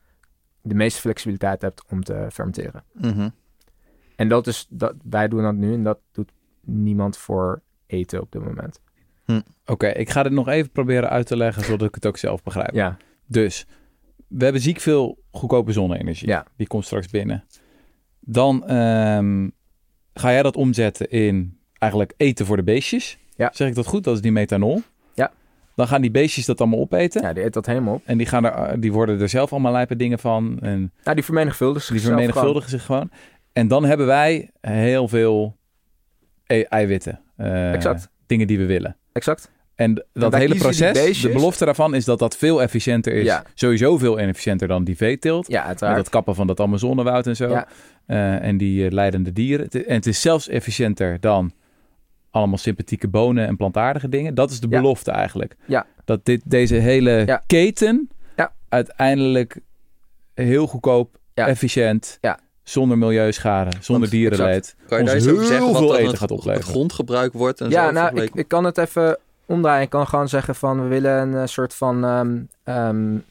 [0.60, 2.84] de meeste flexibiliteit hebt om te fermenteren.
[2.92, 3.32] Mm -hmm.
[4.16, 8.32] En dat is, dat, wij doen dat nu en dat doet niemand voor eten op
[8.32, 8.80] dit moment.
[9.32, 9.40] Hm.
[9.62, 12.16] Oké, okay, ik ga dit nog even proberen uit te leggen, zodat ik het ook
[12.16, 12.74] zelf begrijp.
[12.74, 12.96] Ja.
[13.26, 13.66] Dus,
[14.28, 16.28] we hebben ziek veel goedkope zonne-energie.
[16.28, 16.46] Ja.
[16.56, 17.44] Die komt straks binnen.
[18.20, 19.52] Dan um,
[20.14, 23.18] ga jij dat omzetten in eigenlijk eten voor de beestjes.
[23.36, 23.50] Ja.
[23.54, 24.04] Zeg ik dat goed?
[24.04, 24.82] Dat is die methanol.
[25.14, 25.32] Ja.
[25.74, 27.22] Dan gaan die beestjes dat allemaal opeten.
[27.22, 28.02] Ja, die eet dat helemaal op.
[28.04, 30.58] En die, gaan er, die worden er zelf allemaal lijpe dingen van.
[30.60, 33.10] En ja, die vermenigvuldigen zich Die vermenigvuldigen zich gewoon.
[33.52, 35.56] En dan hebben wij heel veel
[36.46, 37.20] e eiwitten.
[37.36, 38.08] Uh, exact.
[38.26, 38.96] Dingen die we willen.
[39.12, 39.50] Exact.
[39.74, 43.24] En dat hele proces, de belofte daarvan is dat dat veel efficiënter is.
[43.24, 43.44] Ja.
[43.54, 45.48] Sowieso veel efficiënter dan die veeteelt.
[45.48, 45.94] Ja, uiteraard.
[45.94, 47.48] Met dat kappen van dat Amazonewoud en zo.
[47.48, 47.68] Ja.
[48.06, 49.68] Uh, en die uh, leidende dieren.
[49.68, 51.52] En het is zelfs efficiënter dan
[52.30, 54.34] allemaal sympathieke bonen en plantaardige dingen.
[54.34, 55.16] Dat is de belofte ja.
[55.16, 55.56] eigenlijk.
[55.66, 55.86] Ja.
[56.04, 57.42] Dat dit, deze hele ja.
[57.46, 58.52] keten ja.
[58.68, 59.60] uiteindelijk
[60.34, 62.18] heel goedkoop, efficiënt,
[62.62, 66.18] zonder milieuschade, zonder dierenleed, kan je daar ons eens heel zeggen veel wat eten het,
[66.18, 66.60] gaat opleveren.
[66.60, 67.92] Het grondgebruik wordt en ja, zo.
[67.92, 69.82] nou, ik, ik, kan het even omdraaien.
[69.82, 73.24] Ik kan gewoon zeggen van we willen een uh, soort van um, um,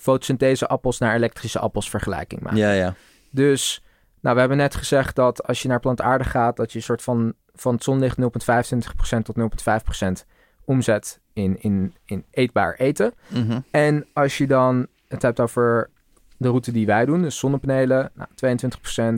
[0.00, 2.58] fotosynthese appels naar elektrische appels vergelijking maken.
[2.58, 2.94] Ja, ja.
[3.30, 3.82] Dus,
[4.20, 7.02] nou, we hebben net gezegd dat als je naar plantaardig gaat, dat je een soort
[7.02, 8.24] van van het zonlicht 0,25%
[9.22, 9.36] tot
[10.22, 10.26] 0,5%
[10.64, 13.14] omzet in, in, in eetbaar eten.
[13.28, 13.64] Mm -hmm.
[13.70, 15.90] En als je dan het hebt over
[16.38, 18.28] de route die wij doen, dus zonnepanelen, nou,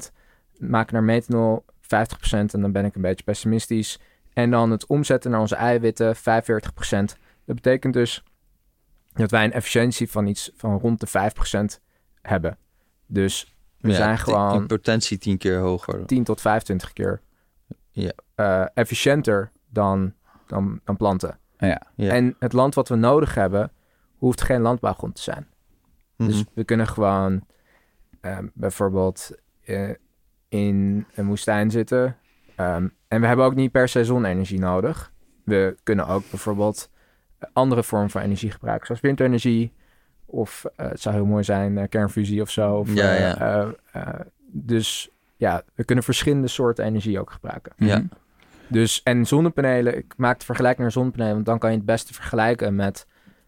[0.08, 0.12] 22%,
[0.58, 1.86] maken naar methanol 50%
[2.30, 3.98] en dan ben ik een beetje pessimistisch.
[4.32, 6.20] En dan het omzetten naar onze eiwitten 45%.
[7.44, 8.22] Dat betekent dus
[9.12, 11.30] dat wij een efficiëntie van iets van rond de
[11.78, 11.82] 5%
[12.22, 12.58] hebben.
[13.06, 14.54] Dus we ja, zijn gewoon...
[14.54, 16.06] In potentie 10 keer hoger.
[16.06, 17.20] 10 tot 25 keer
[17.90, 18.12] ja.
[18.36, 20.12] uh, efficiënter dan,
[20.46, 21.38] dan, dan planten.
[21.58, 21.82] Ja.
[21.94, 22.12] Ja.
[22.12, 23.72] En het land wat we nodig hebben,
[24.16, 25.46] hoeft geen landbouwgrond te zijn.
[26.20, 26.28] Mhm.
[26.28, 27.44] Dus we kunnen gewoon
[28.22, 29.30] uh, bijvoorbeeld
[29.64, 29.90] uh,
[30.48, 32.16] in een woestijn zitten.
[32.56, 35.12] Um, en we hebben ook niet per se zonne-energie nodig.
[35.44, 36.90] We kunnen ook bijvoorbeeld
[37.52, 39.72] andere vormen van energie gebruiken, zoals windenergie.
[40.26, 42.74] Of het zou heel mooi zijn, kernfusie of zo.
[42.74, 43.74] Of, ja, ja.
[44.46, 47.72] dus ja, we kunnen verschillende soorten energie ook gebruiken.
[47.76, 47.98] Ja.
[47.98, 48.06] Mhm.
[48.68, 52.14] Dus, en zonnepanelen, ik maak de vergelijking naar zonnepanelen, want dan kan je het beste
[52.14, 53.06] vergelijken met,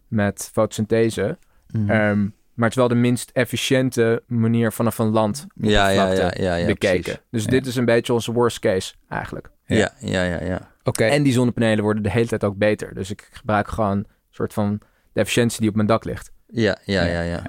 [0.09, 1.39] met fotosynthese.
[1.71, 1.91] Mhm.
[1.91, 6.03] Ehm, maar het is wel de minst efficiënte manier vanaf een land ja, ja, ja,
[6.03, 7.03] oppervlakte ja, ja, bekeken.
[7.03, 7.21] precies.
[7.31, 7.51] Dus Ja.
[7.51, 9.51] dit is een beetje onze worst case eigenlijk.
[9.65, 10.71] Ja, ja, ja, ja.
[10.85, 11.05] Oké.
[11.05, 12.95] En die zonnepanelen worden de hele tijd ook beter.
[12.95, 14.81] Dus ik gebruik gewoon een soort van
[15.13, 16.33] de efficiëntie die op mijn dak ligt.
[16.47, 17.11] Ja, ja, Ja.
[17.13, 17.43] ja, ja.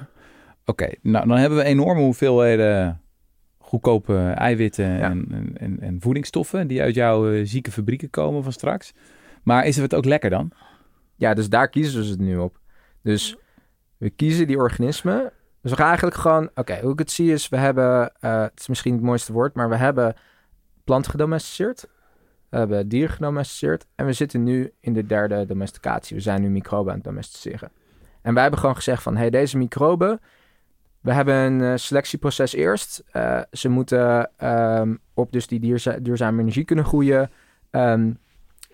[0.66, 3.02] Oké, nou dan hebben we enorme hoeveelheden
[3.58, 5.10] goedkope eiwitten Ja.
[5.10, 8.94] en, en, en, en voedingsstoffen die uit jouw eh, zieke fabrieken komen van straks.
[9.44, 10.52] Maar is het ook lekker dan?
[11.16, 12.60] Ja, dus daar kiezen ze het nu op.
[13.02, 13.36] Dus
[14.04, 15.32] we kiezen die organismen.
[15.62, 16.50] Dus we gaan eigenlijk gewoon...
[16.56, 18.12] Oké, hoe ik het zie is, we hebben...
[18.20, 20.16] eh, het is misschien het mooiste woord, maar we hebben
[20.84, 21.88] planten gedomesticeerd.
[22.50, 23.86] We hebben dieren gedomesticeerd.
[23.96, 26.16] En we zitten nu in de derde domesticatie.
[26.16, 27.72] We zijn nu microben aan het domesticeren.
[28.22, 29.16] En wij hebben gewoon gezegd van...
[29.16, 30.20] hey, deze microben...
[31.00, 33.04] We hebben een eh, selectieproces eerst.
[33.12, 37.32] Eh, ze moeten ehm, op dus die duurza- duurzame energie kunnen groeien.
[37.70, 38.12] Ehm,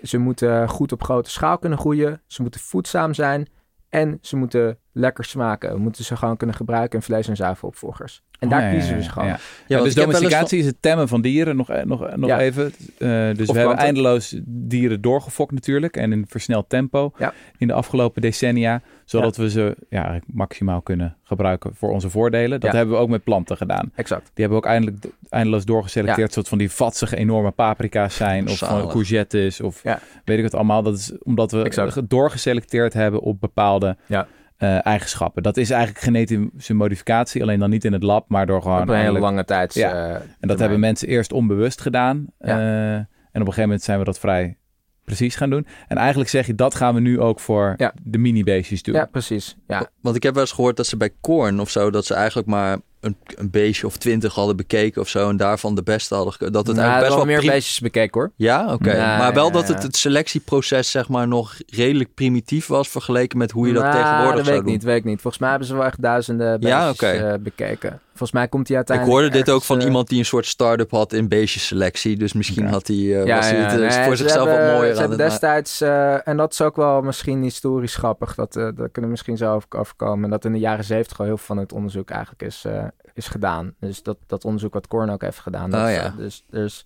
[0.04, 2.22] ze moeten goed op grote schaal kunnen groeien.
[2.28, 3.48] Ze moeten voedzaam zijn.
[3.90, 5.74] En ze moeten lekker smaken.
[5.74, 8.22] We moeten ze gewoon kunnen gebruiken in vlees- en zuivelopvolgers.
[8.39, 9.28] En Oh, daar ja, kiezen ja, we ze gewoon.
[9.28, 9.39] ja.
[9.68, 11.56] Ja, dus domesticatie is het temmen van dieren.
[11.56, 12.39] Nog, eh, nog, nog Ja.
[12.39, 12.66] even.
[12.97, 15.97] Eh, dus we hebben eindeloos dieren doorgefokt natuurlijk.
[15.97, 17.34] En in versneld tempo Ja.
[17.58, 18.82] in de afgelopen decennia.
[19.06, 22.60] Zodat we ze ja, maximaal kunnen gebruiken voor onze voordelen.
[22.60, 22.78] Dat Ja.
[22.78, 23.91] hebben we ook met planten gedaan.
[23.95, 24.22] Exact.
[24.34, 26.28] Die hebben we ook eindelijk eindeloos doorgeselecteerd.
[26.28, 26.34] Ja.
[26.34, 28.47] Soort van die vatsige enorme paprika's zijn.
[28.47, 28.82] Of Zalig.
[28.82, 29.62] van courgettes.
[29.62, 30.00] Of Ja.
[30.26, 30.84] weet ik het allemaal.
[30.84, 31.93] Dat is omdat we Exact.
[31.93, 34.28] ge- doorgeselecteerd hebben op bepaalde Ja.
[34.60, 35.43] Eh, eigenschappen.
[35.43, 37.41] Dat is eigenlijk genetische modificatie.
[37.41, 38.82] Alleen dan niet in het lab, maar door gewoon...
[38.82, 39.74] op een hele lange tijd.
[39.74, 39.91] Ja.
[39.91, 40.60] eh, en dat termijn.
[40.60, 42.28] hebben mensen eerst onbewust gedaan.
[42.39, 42.60] Ja.
[42.60, 43.01] Eh, en
[43.32, 44.57] op een gegeven moment zijn we dat vrij
[45.03, 45.68] precies gaan doen.
[45.88, 47.93] En eigenlijk zeg je, dat gaan we nu ook voor Ja.
[48.03, 48.95] de mini-beestjes doen.
[48.95, 49.57] Ja, precies.
[49.68, 49.89] Ja.
[50.01, 52.47] Want ik heb wel eens gehoord dat ze bij Korn of zo, dat ze eigenlijk
[52.47, 55.30] maar een, een beestje of twintig hadden bekeken of zo.
[55.30, 58.32] En daarvan de beste hadden Dat het Nou, eigenlijk best wel meer beestjes bekeken hoor.
[58.36, 58.95] Ja, oké.
[58.95, 59.74] Ja, maar wel ja, dat ja.
[59.74, 63.95] het, het selectieproces zeg maar nog redelijk primitief was vergeleken met hoe je dat Nou,
[63.95, 64.74] tegenwoordig dat zou weet ik doen.
[64.74, 65.22] niet, weet ik niet.
[65.22, 67.24] Volgens mij hebben ze wel echt duizenden Ja, beestjes oké.
[67.28, 68.00] eh, bekeken.
[68.20, 70.46] Volgens mij komt hij Ik uiteindelijk hoorde dit ook van eh, iemand die een soort
[70.46, 72.18] start-up had in beestjesselectie.
[72.18, 74.48] Dus misschien had hij, eh, Ja, was hij ja, het eh, nee, voor ze zichzelf
[74.48, 78.36] hebben, wat mooier Ze aan destijds, eh, en dat is ook wel misschien historisch grappig,
[78.36, 81.26] dat, eh dat kunnen we misschien zo over- overkomen, dat in de jaren zeventig al
[81.26, 83.74] heel veel van het onderzoek eigenlijk is, eh, is gedaan.
[83.80, 85.70] Dus dat, dat onderzoek wat Korn ook heeft gedaan.
[85.70, 86.14] Dat, Oh, eh, ja.
[86.18, 86.86] dus, dus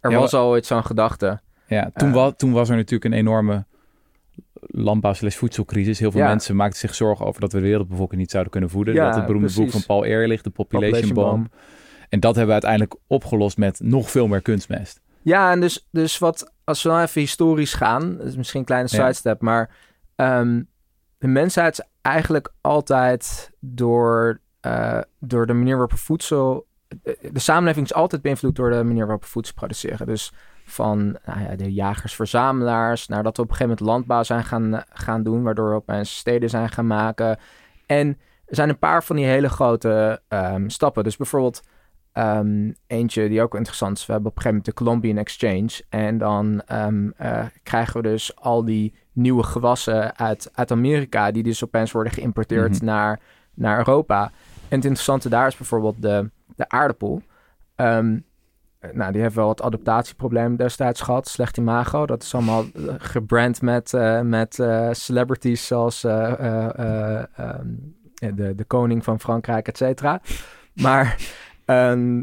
[0.00, 1.40] er Ja, was al ooit zo'n gedachte.
[1.66, 2.14] Ja, toen, Eh.
[2.14, 3.64] wa- toen was er natuurlijk een enorme
[4.60, 5.98] landbouw slash voedselcrisis.
[5.98, 6.28] Heel veel Ja.
[6.28, 8.94] mensen maakten zich zorgen over dat we de wereldbevolking niet zouden kunnen voeden.
[8.94, 11.54] Ja, dat het beroemde boek van Paul Ehrlich, de Population, Population Bomb.
[12.08, 15.00] En dat hebben we uiteindelijk opgelost met nog veel meer kunstmest.
[15.22, 18.66] Ja, en dus, dus wat, als we nou even historisch gaan, dat is misschien een
[18.66, 18.96] kleine Ja.
[18.98, 19.70] sidestep, maar
[20.14, 20.62] ehm,
[21.18, 26.66] de mensheid is eigenlijk altijd door, eh, door de manier waarop we voedsel.
[27.02, 30.06] De, de samenleving is altijd beïnvloed door de manier waarop we voedsel produceren.
[30.06, 30.32] Dus
[30.70, 34.82] van nou ja, de jagers-verzamelaars, naar dat we op een gegeven moment landbouw zijn gaan,
[34.90, 37.38] gaan doen, waardoor we opeens steden zijn gaan maken.
[37.86, 38.08] En
[38.46, 41.04] er zijn een paar van die hele grote ehm, stappen.
[41.04, 41.62] Dus bijvoorbeeld
[42.18, 44.06] Ehm, eentje die ook interessant is.
[44.06, 45.84] We hebben op een gegeven moment de Colombian Exchange.
[45.88, 51.30] En dan ehm, eh, krijgen we dus al die nieuwe gewassen uit, uit Amerika.
[51.30, 52.84] Die dus opeens worden geïmporteerd Mhm.
[52.84, 53.20] naar,
[53.54, 54.22] naar Europa.
[54.24, 57.22] En het interessante daar is bijvoorbeeld de, de aardappel.
[57.74, 58.06] Eh,
[58.92, 61.28] nou, die heeft wel wat adaptatieproblemen destijds gehad.
[61.28, 62.06] Slecht imago.
[62.06, 66.78] Dat is allemaal eh, gebrand met, eh, met eh, celebrities zoals eh, eh,
[67.18, 67.66] eh, ehm,
[68.36, 70.20] de, de koning van Frankrijk, et cetera.
[70.74, 71.16] Maar
[71.64, 72.22] ehm,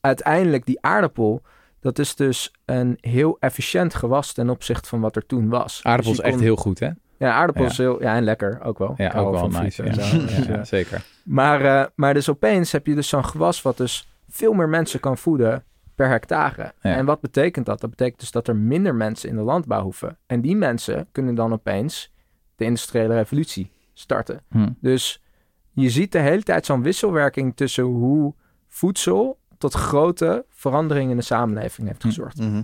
[0.00, 1.42] uiteindelijk die aardappel,
[1.80, 5.80] dat is dus een heel efficiënt gewas ten opzichte van wat er toen was.
[5.82, 6.88] Aardappel Dus is je echt heel goed, hè?
[7.18, 7.70] Ja, aardappel Ja.
[7.70, 8.02] is heel...
[8.02, 8.94] Ja, en lekker ook wel.
[8.96, 9.84] Ja, ook wel nice.
[9.84, 9.88] Ja.
[9.90, 10.16] en zo.
[10.16, 11.04] Ja, eh, zeker.
[11.24, 15.00] maar, eh, maar dus opeens heb je dus zo'n gewas wat dus veel meer mensen
[15.00, 15.64] kan voeden
[15.94, 16.72] per hectare.
[16.80, 16.94] Ja.
[16.96, 17.80] En wat betekent dat?
[17.80, 20.18] Dat betekent dus dat er minder mensen in de landbouw hoeven.
[20.26, 22.12] En die mensen kunnen dan opeens
[22.56, 24.40] de industriële revolutie starten.
[24.50, 24.68] Hm.
[24.80, 25.22] Dus
[25.70, 28.34] je ziet de hele tijd zo'n wisselwerking tussen hoe
[28.68, 32.08] voedsel tot grote veranderingen in de samenleving heeft Hm.
[32.08, 32.38] gezorgd.
[32.38, 32.62] Mhm.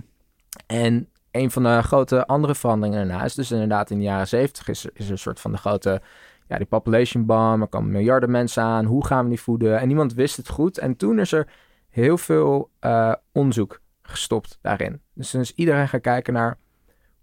[0.67, 4.67] En een van de grote andere veranderingen daarna is dus inderdaad in de jaren zeventig
[4.67, 6.01] is, er- is een soort van de grote,
[6.47, 7.61] ja, die population bomb.
[7.61, 8.85] Er komen miljarden mensen aan.
[8.85, 9.79] Hoe gaan we die voeden?
[9.79, 10.77] En niemand wist het goed.
[10.77, 11.47] En toen is er
[11.99, 15.01] heel veel eh, onderzoek gestopt daarin.
[15.13, 16.57] Dus dan is iedereen gaan kijken naar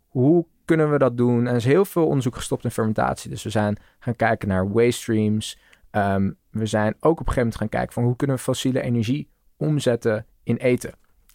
[0.09, 1.41] hoe kunnen we dat doen.
[1.41, 3.31] En er is heel veel onderzoek gestopt in fermentatie.
[3.31, 5.59] Dus we zijn gaan kijken naar waste streams.
[5.91, 8.81] Ehm, we zijn ook op een gegeven moment gaan kijken van hoe kunnen we fossiele
[8.81, 10.93] energie omzetten in eten.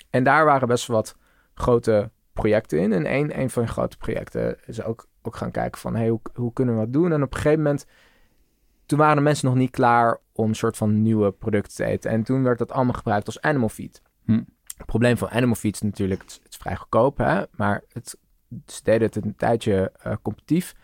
[0.10, 1.16] En daar waren best wat
[1.54, 2.94] grote projecten in.
[2.94, 6.22] En een, een van de grote projecten is ook, ook gaan kijken van hey, hoe,
[6.34, 7.12] hoe kunnen we dat doen?
[7.12, 7.86] En op een gegeven moment,
[8.92, 12.12] toen waren de mensen nog niet klaar om een soort van nieuwe producten te eten.
[12.12, 14.02] En toen werd dat allemaal gebruikt als animal feed.
[14.26, 14.42] Hm.
[14.78, 17.44] Het probleem van animal feed is natuurlijk, het is, vrij goedkoop, hè?
[17.52, 18.18] maar het,
[18.66, 20.76] ze deden het een tijdje eh, competitief.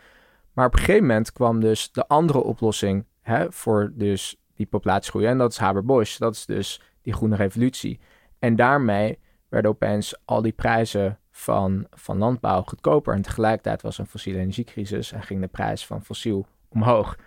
[0.54, 5.26] Maar op een gegeven moment kwam dus de andere oplossing hè, voor dus die populatiegroei.
[5.26, 6.18] En dat is Haber-Bosch.
[6.18, 8.00] Dat is dus die groene revolutie.
[8.40, 13.14] En daarmee werden opeens al die prijzen van, van landbouw goedkoper.
[13.14, 17.18] En tegelijkertijd was een fossiele energiecrisis en ging de prijs van fossiel omhoog.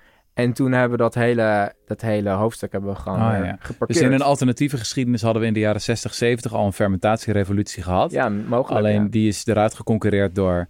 [0.43, 3.57] En toen hebben we dat hele, dat hele hoofdstuk hebben we gewoon Ah, weer ja.
[3.61, 3.99] geparkeerd.
[3.99, 7.83] Dus in een alternatieve geschiedenis hadden we in de jaren 60, 70 al een fermentatierevolutie
[7.83, 8.11] gehad.
[8.11, 8.79] Ja, mogelijk.
[8.81, 9.09] Alleen ja.
[9.09, 10.67] die is eruit geconcureerd door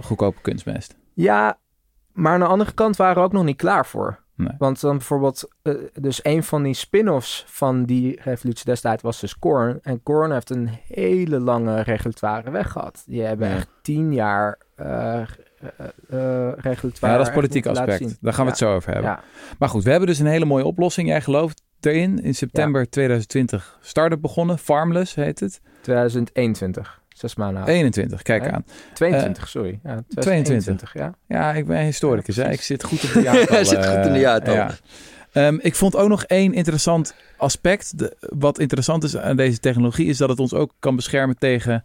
[0.00, 0.96] goedkope kunstmest.
[1.14, 1.58] Ja,
[2.12, 4.24] maar aan de andere kant waren we ook nog niet klaar voor.
[4.34, 4.52] Nee.
[4.58, 9.38] Want dan bijvoorbeeld, eh, dus een van die spin-offs van die revolutie destijds was dus
[9.38, 9.78] Korn.
[9.82, 13.02] En Korn heeft een hele lange regulatoire weg gehad.
[13.06, 13.54] Die hebben Ja.
[13.54, 15.22] echt tien jaar eh
[15.60, 15.86] eh,
[16.48, 17.12] eh, regulatoire.
[17.12, 18.16] Ja, dat is politiek aspect.
[18.20, 19.18] Daar gaan we het zo over hebben.
[19.58, 21.08] Maar goed, we hebben dus een hele mooie oplossing.
[21.08, 22.22] Jij gelooft erin.
[22.22, 24.58] In september 2020 start-up begonnen.
[24.58, 25.60] Farmless heet het.
[25.80, 27.68] 2021, zes maanden oud.
[27.70, 28.50] 21, kijk Nee.
[28.50, 28.64] aan.
[28.94, 29.70] 22, sorry.
[29.82, 30.20] Ja, 22.
[30.22, 31.14] 2021, ja.
[31.28, 32.36] Ja, ik ben historicus.
[32.36, 32.50] Ja, hè.
[32.52, 33.52] Ik zit goed op de jaartallen.
[33.54, 34.60] Hij zit goed in de jaartallen.
[34.60, 34.74] ja.
[35.32, 37.98] Ehm, ik vond ook nog één interessant aspect.
[37.98, 40.06] De- wat interessant is aan deze technologie...
[40.06, 41.84] is dat het ons ook kan beschermen tegen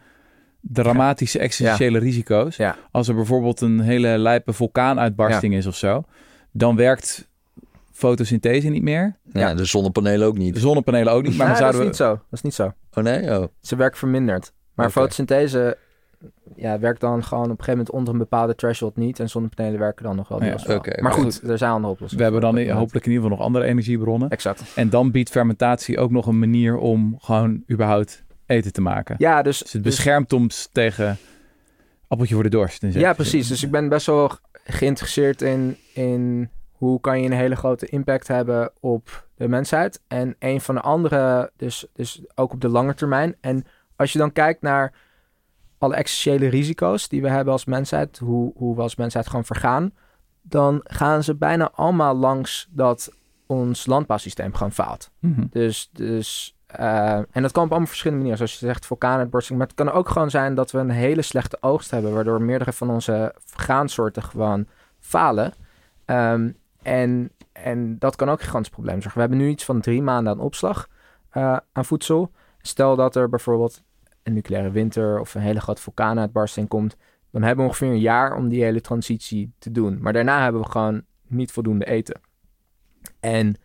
[0.61, 2.55] dramatische existentiële risico's.
[2.55, 2.77] Ja.
[2.91, 6.03] Als er bijvoorbeeld een hele lijpe vulkaanuitbarsting is of zo...
[6.51, 7.29] dan werkt
[7.91, 9.15] fotosynthese niet meer.
[9.33, 10.57] Ja, de zonnepanelen ook De niet.
[10.57, 11.37] zonnepanelen ook niet.
[11.37, 12.09] Maar dan dat is zouden niet zo.
[12.09, 12.73] Dat is niet zo.
[12.93, 13.39] Oh nee?
[13.39, 13.45] Oh.
[13.61, 14.53] Ze werkt verminderd.
[14.73, 15.77] Maar fotosynthese
[16.55, 19.19] ja, werkt dan gewoon op een gegeven moment onder een bepaalde threshold niet.
[19.19, 20.43] En zonnepanelen werken dan nog wel.
[20.43, 22.25] Ja, oké, maar goed, er zijn andere we, oplossingen.
[22.25, 24.29] we hebben dan hopelijk in ieder geval nog andere energiebronnen.
[24.29, 24.63] Exact.
[24.75, 29.15] En dan biedt fermentatie ook nog een manier om gewoon überhaupt eten te maken.
[29.17, 31.17] Ja, dus, Dus het dus- beschermt ons tegen
[32.07, 32.79] appeltje voor de dorst.
[32.81, 33.47] zekere ja, precies.
[33.47, 34.31] Dus ik ben best wel
[34.63, 40.01] geïnteresseerd in, in hoe kan je een hele grote impact hebben op de mensheid.
[40.07, 43.35] En een van de andere, dus, dus ook op de lange termijn.
[43.41, 44.93] En als je dan kijkt naar
[45.77, 49.93] alle existentiële risico's die we hebben als mensheid, hoe, hoe we als mensheid gewoon vergaan,
[50.41, 53.13] dan gaan ze bijna allemaal langs dat
[53.45, 55.11] ons landbouwsysteem gewoon faalt.
[55.19, 55.45] Mhm.
[55.49, 58.47] Dus, dus eh, en dat kan op allemaal verschillende manieren.
[58.47, 59.57] Zoals je zegt, vulkaanuitbarsting.
[59.57, 62.73] Maar het kan ook gewoon zijn dat we een hele slechte oogst hebben, waardoor meerdere
[62.73, 64.65] van onze graansoorten gewoon
[64.99, 65.53] falen.
[66.05, 66.51] Ehm,
[66.81, 69.13] en, en dat kan ook een gigantisch probleem zorgen.
[69.13, 70.87] We hebben nu iets van drie maanden aan opslag
[71.29, 72.31] eh, aan voedsel.
[72.61, 73.83] Stel dat er bijvoorbeeld
[74.23, 76.97] een nucleaire winter of een hele grote vulkaanuitbarsting komt,
[77.31, 80.01] dan hebben we ongeveer een jaar om die hele transitie te doen.
[80.01, 82.19] Maar daarna hebben we gewoon niet voldoende eten.
[83.19, 83.55] En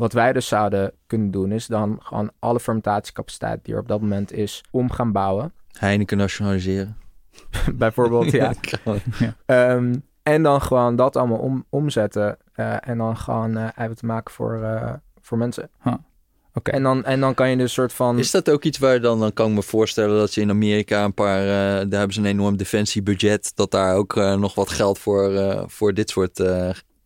[0.00, 4.00] wat wij dus zouden kunnen doen, is dan gewoon alle fermentatiecapaciteit die er op dat
[4.00, 5.52] moment is, om gaan bouwen.
[5.72, 6.96] Heineken nationaliseren.
[7.74, 8.52] Bijvoorbeeld, ja.
[9.46, 12.36] Ehm, en dan gewoon dat allemaal om, omzetten.
[12.52, 15.70] eh, en dan gewoon eh eiwitten maken voor, eh, voor mensen.
[16.54, 16.70] Oké.
[16.70, 18.18] En, dan, en dan kan je dus een soort van...
[18.18, 21.04] Is dat ook iets waar dan, dan kan ik me voorstellen dat ze in Amerika
[21.04, 24.98] een paar, eh, daar hebben ze een enorm defensiebudget, dat daar ook nog wat geld
[24.98, 26.42] voor, eh, voor dit soort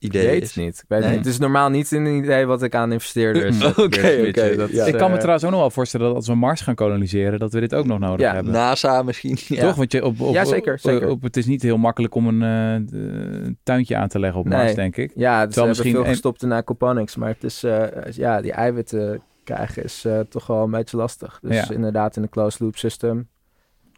[0.05, 0.55] Ik ideeën weet is.
[0.55, 0.75] het niet.
[0.79, 1.17] Ik weet het Nee?
[1.17, 1.25] niet.
[1.25, 4.85] Het is normaal niet in een idee wat ik aan investeerders Oké, ja.
[4.87, 7.39] ik kan me eh, trouwens ook nog wel voorstellen dat als we Mars gaan koloniseren,
[7.39, 8.53] dat we dit ook nog nodig Ja, hebben.
[8.53, 9.37] NASA misschien.
[9.49, 9.61] Ja.
[9.67, 9.75] Toch?
[9.75, 11.09] Want je op, op, Ja, zeker, op- zeker.
[11.09, 14.49] op- het is niet heel makkelijk om een eh, een tuintje aan te leggen op
[14.49, 15.13] Mars, denk ik.
[15.15, 17.17] Ja, dus ze misschien veel een- gestopt in aquaponics.
[17.17, 21.39] Maar het is, eh, ja, die eiwitten krijgen is eh, toch wel een beetje lastig.
[21.43, 21.71] Dus Ja.
[21.75, 23.29] inderdaad in een closed loop system.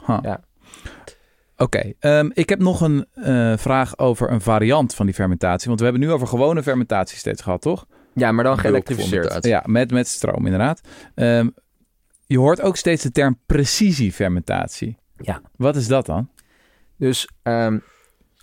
[0.07, 0.19] Huh.
[0.23, 0.41] Ja.
[1.57, 5.69] Oké, ehm, ik heb nog een eh, vraag over een variant van die fermentatie.
[5.69, 7.87] Want we hebben nu over gewone fermentatie steeds gehad, toch?
[8.15, 9.45] Ja, maar dan geëlektrificeerd.
[9.45, 10.81] Ja, met, met stroom inderdaad.
[11.15, 11.49] Ehm,
[12.27, 14.97] je hoort ook steeds de term precisiefermentatie.
[15.17, 15.41] Ja.
[15.57, 16.31] Wat is dat dan?
[16.97, 17.79] Dus ehm,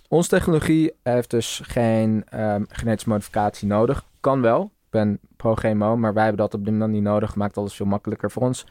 [0.08, 2.24] onze technologie heeft dus geen
[2.68, 4.04] genetische modificatie nodig.
[4.20, 4.62] Kan wel.
[4.64, 7.34] Ik ben pro-GMO, maar wij hebben dat op dit moment niet nodig.
[7.34, 8.66] Maakt alles veel makkelijker voor ons.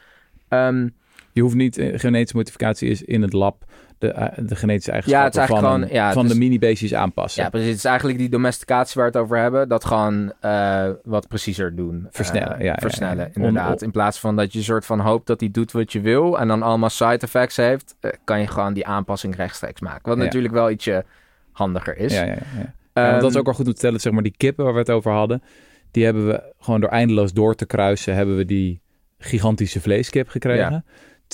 [0.48, 0.88] Ehm,
[1.34, 3.64] Je hoeft niet, eh, genetische modificatie is in het lab
[3.98, 7.42] de, eh, de genetische eigenschappen het is eigenlijk van, gewoon- ja, van de mini-beestjes aanpassen.
[7.42, 7.68] ja, precies.
[7.68, 9.68] Het is eigenlijk die domesticatie waar we het over hebben.
[9.68, 12.06] Dat gewoon eh, wat preciezer doen.
[12.10, 13.30] Versnellen, ja, ja, Versnellen, ja.
[13.34, 13.82] inderdaad.
[13.82, 16.38] In plaats van dat je soort van hoopt dat hij doet wat je wil...
[16.38, 17.96] en dan allemaal side effects heeft...
[18.24, 20.08] kan je gewoon die aanpassing rechtstreeks maken.
[20.08, 20.24] Wat Ja.
[20.24, 21.04] natuurlijk wel ietsje
[21.52, 22.12] handiger is.
[22.14, 22.72] Ja, ja, ja, ja.
[22.94, 24.00] Ja, dat is Ehm, ook wel goed om te tellen.
[24.00, 25.42] Zeg maar die kippen waar we het over hadden.
[25.90, 28.14] Die hebben we gewoon door eindeloos door te kruisen.
[28.14, 28.80] Hebben we die
[29.18, 30.84] gigantische vleeskip gekregen.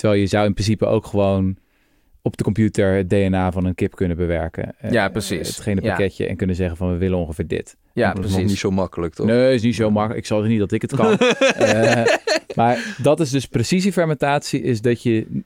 [0.00, 1.56] Terwijl je zou in principe ook gewoon
[2.22, 4.74] op de computer het DNA van een kip kunnen bewerken.
[4.78, 5.48] Eh, Ja, precies.
[5.48, 5.88] Het gene Ja.
[5.88, 7.76] pakketje en kunnen zeggen van we willen ongeveer dit.
[7.92, 8.50] Ja, dat is nog precies.
[8.50, 9.26] niet zo makkelijk, toch?
[9.26, 10.20] Nee, is niet zo makkelijk.
[10.20, 11.16] Ik zal niet dat ik het kan.
[11.18, 12.04] Eh,
[12.54, 14.62] maar dat is dus precisiefermentatie.
[14.62, 15.42] Is dat je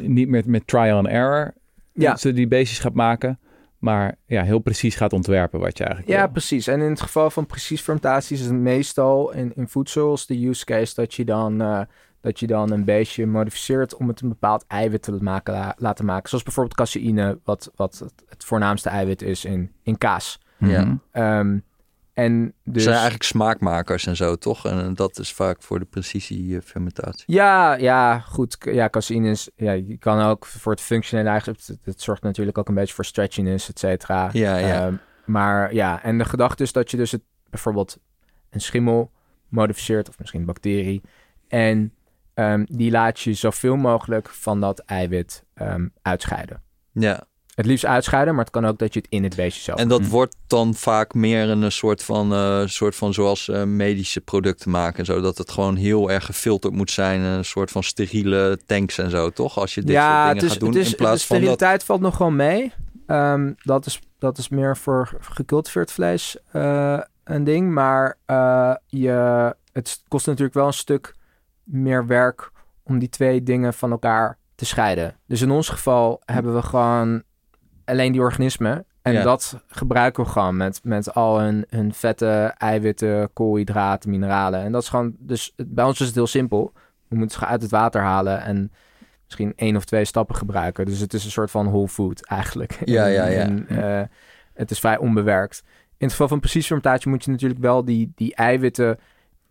[0.00, 1.54] niet meer met trial and error
[1.92, 2.16] Ja.
[2.16, 3.38] ze die beestjes gaat maken.
[3.78, 6.30] maar ja, heel precies gaat ontwerpen wat je eigenlijk Ja, wil.
[6.32, 6.66] precies.
[6.66, 10.46] En in het geval van precies fermentatie is het meestal in, in voedsel is de
[10.46, 11.80] use case dat je dan, eh,
[12.22, 16.04] dat je dan een beestje modificeert om het een bepaald eiwit te maken, la- laten
[16.04, 16.28] maken.
[16.28, 20.40] Zoals bijvoorbeeld caseïne, wat, wat het, het voornaamste eiwit is in, in kaas.
[20.58, 20.84] Ja.
[20.84, 20.96] Mhm.
[21.10, 21.58] Ehm,
[22.12, 24.66] en Dus zijn eigenlijk smaakmakers en zo, toch?
[24.66, 27.24] En dat is vaak voor de precisiefermentatie.
[27.26, 28.56] Ja, ja, goed.
[28.60, 29.50] Ja, caseïne is...
[29.56, 31.30] Ja, je kan ook voor het functionele.
[31.30, 34.30] Het, het zorgt natuurlijk ook een beetje voor stretchiness, et cetera.
[34.32, 34.86] Ja, ja.
[34.86, 34.94] Ehm,
[35.24, 37.98] maar ja, en de gedachte is dat je dus het, bijvoorbeeld
[38.50, 39.10] een schimmel
[39.48, 40.08] modificeert...
[40.08, 41.02] of misschien een bacterie...
[41.48, 41.92] en
[42.34, 46.62] ehm, die laat je zoveel mogelijk van dat eiwit ehm, uitscheiden.
[46.92, 47.30] ja.
[47.54, 49.78] Het liefst uitscheiden, maar het kan ook dat je het in het beestje zelf...
[49.78, 50.08] En dat Hm.
[50.08, 54.98] wordt dan vaak meer een soort van, eh, soort van zoals eh, medische producten maken
[54.98, 55.20] en zo.
[55.20, 57.20] Dat het gewoon heel erg gefilterd moet zijn.
[57.20, 59.58] Een soort van steriele tanks en zo, toch?
[59.58, 60.68] Als je dit soort dingen het is, gaat doen.
[60.68, 61.44] het is, in plaats de van dat...
[61.44, 62.72] steriliteit valt nog wel mee.
[63.06, 67.70] Ehm, dat, is, dat is meer voor gecultiveerd vlees eh, een ding.
[67.72, 71.14] Maar eh, je, het kost natuurlijk wel een stuk
[71.64, 72.50] meer werk
[72.82, 75.16] om die twee dingen van elkaar te scheiden.
[75.26, 77.22] Dus in ons geval hebben we gewoon
[77.84, 78.84] alleen die organismen.
[79.02, 79.22] En Ja.
[79.22, 84.60] dat gebruiken we gewoon met, met al hun, hun vetten, eiwitten, koolhydraten, mineralen.
[84.60, 86.72] En dat is gewoon, dus bij ons is het heel simpel.
[87.08, 88.72] We moeten ze uit het water halen en
[89.24, 90.84] misschien één of twee stappen gebruiken.
[90.84, 92.78] Dus het is een soort van whole food eigenlijk.
[92.84, 93.40] Ja, ja, ja.
[93.40, 94.02] En, eh,
[94.54, 95.62] het is vrij onbewerkt.
[95.86, 98.98] In het geval van preciesfermentatie moet je natuurlijk wel die, die eiwitten...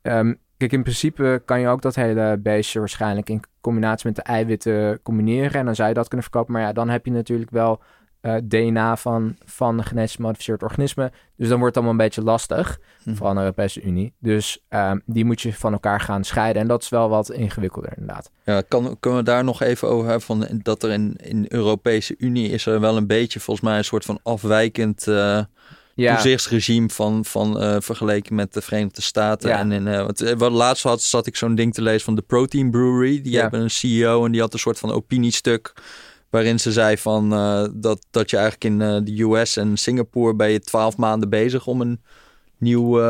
[0.01, 4.22] ehm, kijk, in principe kan je ook dat hele beestje waarschijnlijk in combinatie met de
[4.22, 5.59] eiwitten combineren.
[5.59, 6.53] En dan zou je dat kunnen verkopen.
[6.53, 7.82] Maar ja, dan heb je natuurlijk wel
[8.22, 11.12] eh, DNA van, van een genetisch gemodificeerd organisme.
[11.36, 12.80] Dus dan wordt het allemaal een beetje lastig.
[13.03, 13.14] Hm.
[13.14, 14.14] Vooral in de Europese Unie.
[14.20, 16.62] Dus ehm, die moet je van elkaar gaan scheiden.
[16.62, 18.32] En dat is wel wat ingewikkelder inderdaad.
[18.43, 20.26] Ja, kan, kunnen we daar nog even over hebben?
[20.26, 23.78] Van, dat er in, in de Europese Unie is er wel een beetje volgens mij
[23.78, 25.41] een soort van afwijkend eh,
[26.02, 29.49] Ja, toezichtsregime van, van eh, vergeleken met de Verenigde Staten.
[29.49, 29.58] Ja.
[29.60, 32.22] En in, eh, wat, wat laatst had, zat ik zo'n ding te lezen van de
[32.22, 33.22] Protein Brewery.
[33.22, 33.41] Die Ja.
[33.41, 35.74] hebben een CEO en die had een soort van opiniestuk
[36.30, 37.30] waarin ze zei van
[37.74, 41.82] dat, dat je eigenlijk in de US en Singapore ben je twaalf maanden bezig om
[41.82, 42.02] een
[42.58, 43.02] nieuw,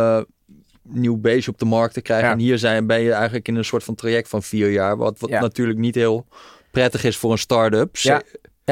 [0.84, 2.30] nieuw beestje op de markt te krijgen.
[2.30, 5.20] En hier zijn, ben je eigenlijk in een soort van traject van vier jaar, wat,
[5.20, 6.26] wat natuurlijk niet heel
[6.72, 7.96] prettig is voor een start-up.
[7.98, 8.22] Ja.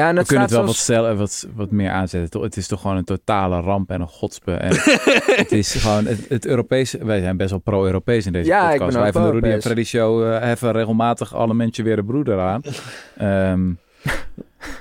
[0.00, 2.40] Ja en We kunnen het wel wat, stellen, wat, wat meer aanzetten.
[2.40, 4.52] Het is toch gewoon een totale ramp en een godspe.
[4.52, 4.72] En
[5.42, 7.04] het is gewoon het, het Europese...
[7.04, 8.90] Wij zijn best wel pro-Europees in deze Ja, ik podcast.
[8.90, 9.62] ben ook Wij van de Rudy en.
[9.62, 12.62] Freddy Show eh, heffen regelmatig alle mensen weer de broeder aan.
[13.16, 13.72] Ehm,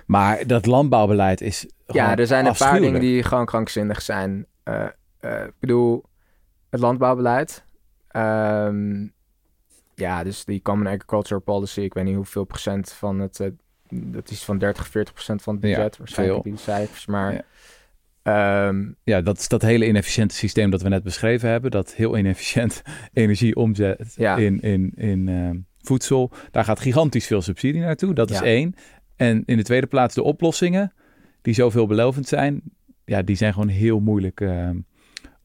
[0.05, 4.45] maar dat landbouwbeleid is Ja, er zijn een paar dingen die gewoon krankzinnig zijn.
[4.63, 4.85] Eh,
[5.19, 6.03] eh, ik bedoel,
[6.69, 7.63] het landbouwbeleid.
[8.07, 9.07] Ehm,
[9.95, 11.81] ja, dus die Common Agriculture Policy.
[11.81, 13.39] Ik weet niet hoeveel procent van het...
[13.89, 15.97] dat is van 30, 40 procent van het Ja, budget.
[15.97, 16.51] waarschijnlijk veel.
[16.51, 17.05] die cijfers.
[17.05, 18.67] Maar Ja.
[18.67, 21.71] ehm, Ja, dat is dat hele inefficiënte systeem dat we net beschreven hebben.
[21.71, 22.81] Dat heel inefficiënt
[23.13, 24.37] energie omzet Ja.
[24.37, 26.31] in, in, in ehm, voedsel.
[26.51, 28.13] Daar gaat gigantisch veel subsidie naartoe.
[28.13, 28.73] Dat is één.
[29.15, 30.93] En in de tweede plaats de oplossingen
[31.41, 32.61] die zo veelbelovend zijn.
[33.05, 34.77] Ja, die zijn gewoon heel moeilijk ehm,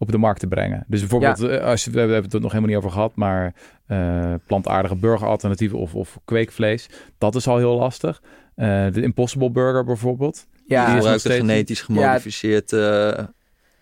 [0.05, 0.85] op de markt te brengen.
[0.89, 3.55] Dus bijvoorbeeld, eh, als je, we hebben het er nog helemaal niet over gehad, maar
[3.87, 6.89] eh, plantaardige burgeralternatieven of, of kweekvlees,
[7.19, 8.23] dat is al heel lastig.
[8.55, 10.47] Eh, de Impossible Burger bijvoorbeeld.
[10.53, 13.19] Die ja, is nog gebruikt een steeds- genetisch gemodificeerd eh,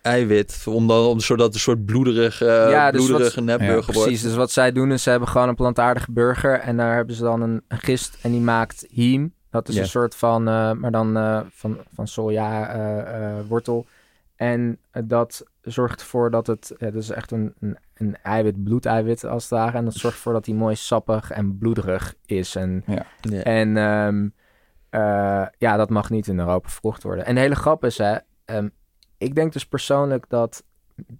[0.01, 0.63] eiwit.
[0.67, 4.01] Om dan, om, zodat het een soort bloederige, Ja, dus bloederige wat- nepburger wordt.
[4.01, 4.21] precies.
[4.21, 6.59] Dus wat zij doen is, ze hebben gewoon een plantaardige burger.
[6.59, 9.33] En daar hebben ze dan een, een gist en die maakt hiem.
[9.49, 9.81] Dat is Ja.
[9.81, 12.99] een soort van, eh, maar dan eh, van, van soja eh,
[13.29, 13.85] eh, wortel.
[14.35, 18.63] En eh, dat zorgt ervoor dat het, ja, dat is echt een, een, een eiwit,
[18.63, 19.77] bloedeiwit als het ware.
[19.77, 22.55] En dat zorgt ervoor dat hij mooi sappig en bloederig is.
[22.55, 23.05] En, Ja.
[23.43, 24.27] en ehm,
[24.89, 27.25] eh, ja, dat mag niet in Europa verkocht worden.
[27.25, 28.69] En de hele grap is, hè, ehm,
[29.17, 30.63] ik denk dus persoonlijk dat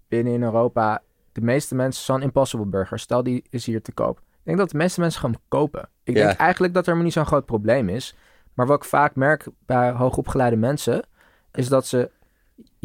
[0.07, 1.01] binnen in Europa
[1.32, 4.18] de meeste mensen zo'n Impossible Burger, stel die is hier te koop.
[4.18, 5.89] Ik denk dat de meeste mensen gewoon kopen.
[6.03, 8.16] Ik denk eigenlijk dat er helemaal niet zo'n groot probleem is.
[8.53, 11.03] Maar wat ik vaak merk bij hoogopgeleide mensen,
[11.51, 12.11] is dat ze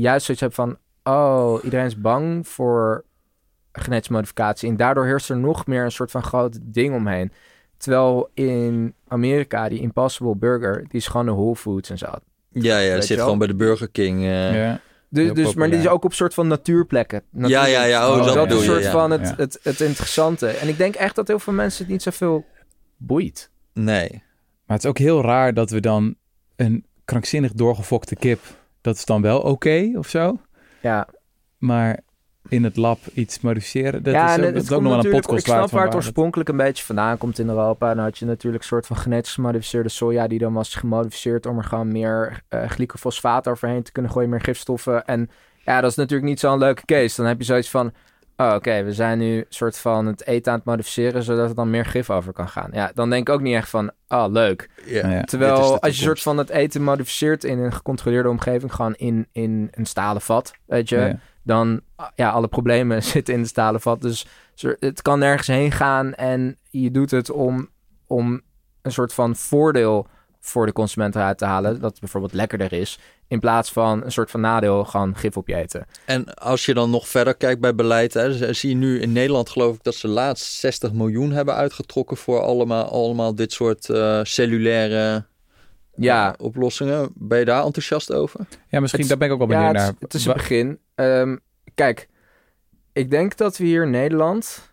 [0.03, 3.05] juist zoiets hebben van, oh, iedereen is bang voor
[3.73, 4.69] genetische modificatie.
[4.69, 7.33] En daardoor heerst er nog meer een soort van groot ding omheen.
[7.77, 12.07] Terwijl in Amerika, die Impossible Burger, die is gewoon de Whole Foods en zo.
[12.51, 14.21] Ja, ja, het je zit gewoon bij de Burger King.
[14.23, 14.55] eh.
[14.55, 14.81] Ja.
[15.11, 17.23] Dus, dus, maar die is ook op soort van natuurplekken.
[17.33, 18.91] Ja, ja, ja, oh, dat dat is een soort ja.
[18.91, 19.35] van het, Ja.
[19.37, 20.47] het, het interessante.
[20.47, 22.45] En ik denk echt dat heel veel mensen het niet zoveel
[22.97, 23.51] boeit.
[23.73, 24.09] Nee.
[24.67, 26.15] Maar het is ook heel raar dat we dan
[26.57, 28.41] een krankzinnig doorgefokte kip,
[28.81, 30.39] dat is dan wel oké of zo.
[30.83, 31.09] Ja,
[31.59, 32.01] Maar
[32.49, 34.03] in het lab iets modificeren.
[34.03, 35.71] Dat ja, is, ook- het dat is ook komt nog wel een podcast Ik snap
[35.71, 37.95] waar het oorspronkelijk een beetje vandaan komt in Europa.
[37.95, 40.27] Dan had je natuurlijk een soort van genetisch gemodificeerde soja...
[40.27, 44.29] die dan was gemodificeerd om er gewoon meer eh glycofosfaat overheen te kunnen gooien.
[44.31, 45.05] Meer gifstoffen.
[45.05, 45.31] En
[45.65, 47.17] ja, dat is natuurlijk niet zo'n leuke case.
[47.17, 47.93] Dan heb je zoiets van...
[48.41, 51.23] Oh, oké, we zijn nu een soort van het eten aan het modificeren...
[51.23, 52.71] zodat er dan meer gif over kan gaan.
[52.73, 53.91] Ja, dan denk ik ook niet echt van...
[54.09, 54.69] Oh, leuk.
[54.85, 55.23] Ja.
[55.23, 58.75] Terwijl als je soort van het eten modificeert in een gecontroleerde omgeving...
[58.75, 61.19] gewoon in, in een stalen vat, weet je Ja.
[61.43, 61.81] dan
[62.15, 64.03] ja, alle problemen zitten in de stalen vat.
[64.03, 64.27] Dus
[64.79, 67.69] het kan nergens heen gaan en je doet het om,
[68.07, 68.41] om
[68.83, 70.07] een soort van voordeel
[70.41, 71.81] voor de consument eruit te halen.
[71.81, 72.99] Dat het bijvoorbeeld lekkerder is.
[73.29, 75.87] In plaats van een soort van nadeel, gewoon gif op je eten.
[76.05, 79.51] En als je dan nog verder kijkt bij beleid, hè, zie je nu in Nederland
[79.51, 84.21] geloof ik dat ze laatst 60 miljoen hebben uitgetrokken voor allemaal, allemaal dit soort eh,
[84.23, 85.25] cellulaire
[85.97, 87.11] Ja, eh, oplossingen.
[87.15, 88.41] Ben je daar enthousiast over?
[88.69, 89.95] Ja, misschien, Het- daar ben ik ook wel ja benieuwd het, naar.
[89.95, 90.79] is- het is een begin.
[90.95, 91.37] Ehm,
[91.75, 92.09] kijk,
[92.93, 94.71] ik denk dat we hier in Nederland...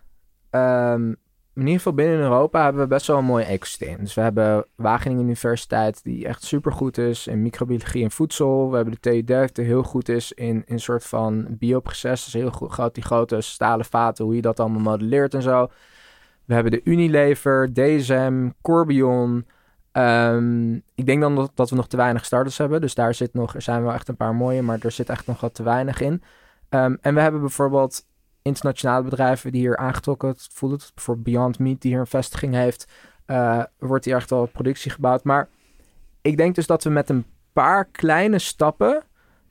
[0.50, 1.12] ehm,
[1.56, 3.96] in ieder geval binnen Europa hebben we best wel een mooi ecosysteem.
[3.98, 8.70] Dus we hebben Wageningen Universiteit, die echt supergoed is in microbiologie en voedsel.
[8.70, 12.32] We hebben de TU Delft, die heel goed is in een soort van bioproces.
[12.32, 15.70] Heel goed, groot, die grote stalen vaten, hoe je dat allemaal modelleert en zo.
[16.44, 19.46] We hebben de Unilever, DSM, Corbion.
[19.92, 22.80] Ehm, ik denk dan dat, dat we nog te weinig starters hebben.
[22.80, 25.26] Dus daar zit nog, er zijn wel echt een paar mooie, maar er zit echt
[25.26, 26.22] nog wat te weinig in.
[26.68, 28.06] Ehm, en we hebben bijvoorbeeld
[28.46, 30.78] internationale bedrijven die hier aangetrokken voelen.
[30.94, 32.86] Bijvoorbeeld Beyond Meat, die hier een vestiging heeft.
[33.26, 35.24] eh, wordt hier echt al productie gebouwd.
[35.24, 35.48] Maar
[36.22, 39.02] ik denk dus dat we met een paar kleine stappen...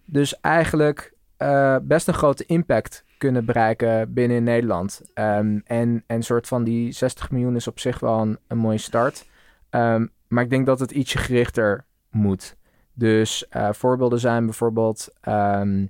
[0.05, 5.01] dus eigenlijk eh, best een grote impact kunnen bereiken binnen Nederland.
[5.13, 8.77] Ehm, en en soort van die 60 miljoen is op zich wel een, een mooie
[8.77, 9.25] start.
[9.69, 12.55] Ehm, maar ik denk dat het ietsje gerichter moet.
[12.93, 15.09] Dus eh, voorbeelden zijn bijvoorbeeld...
[15.21, 15.85] ehm,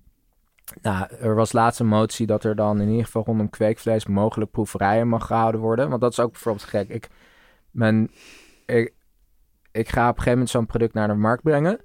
[0.82, 4.52] nou, er was laatst een motie dat er dan in ieder geval rondom kweekvlees mogelijk
[4.52, 5.90] proeverijen mag gehouden worden.
[5.90, 6.90] Want dat is ook bijvoorbeeld gek.
[6.90, 7.10] Ik,
[7.72, 8.12] men,
[8.66, 8.94] ik,
[9.72, 11.80] ik ga op een gegeven moment zo'n product naar de markt brengen.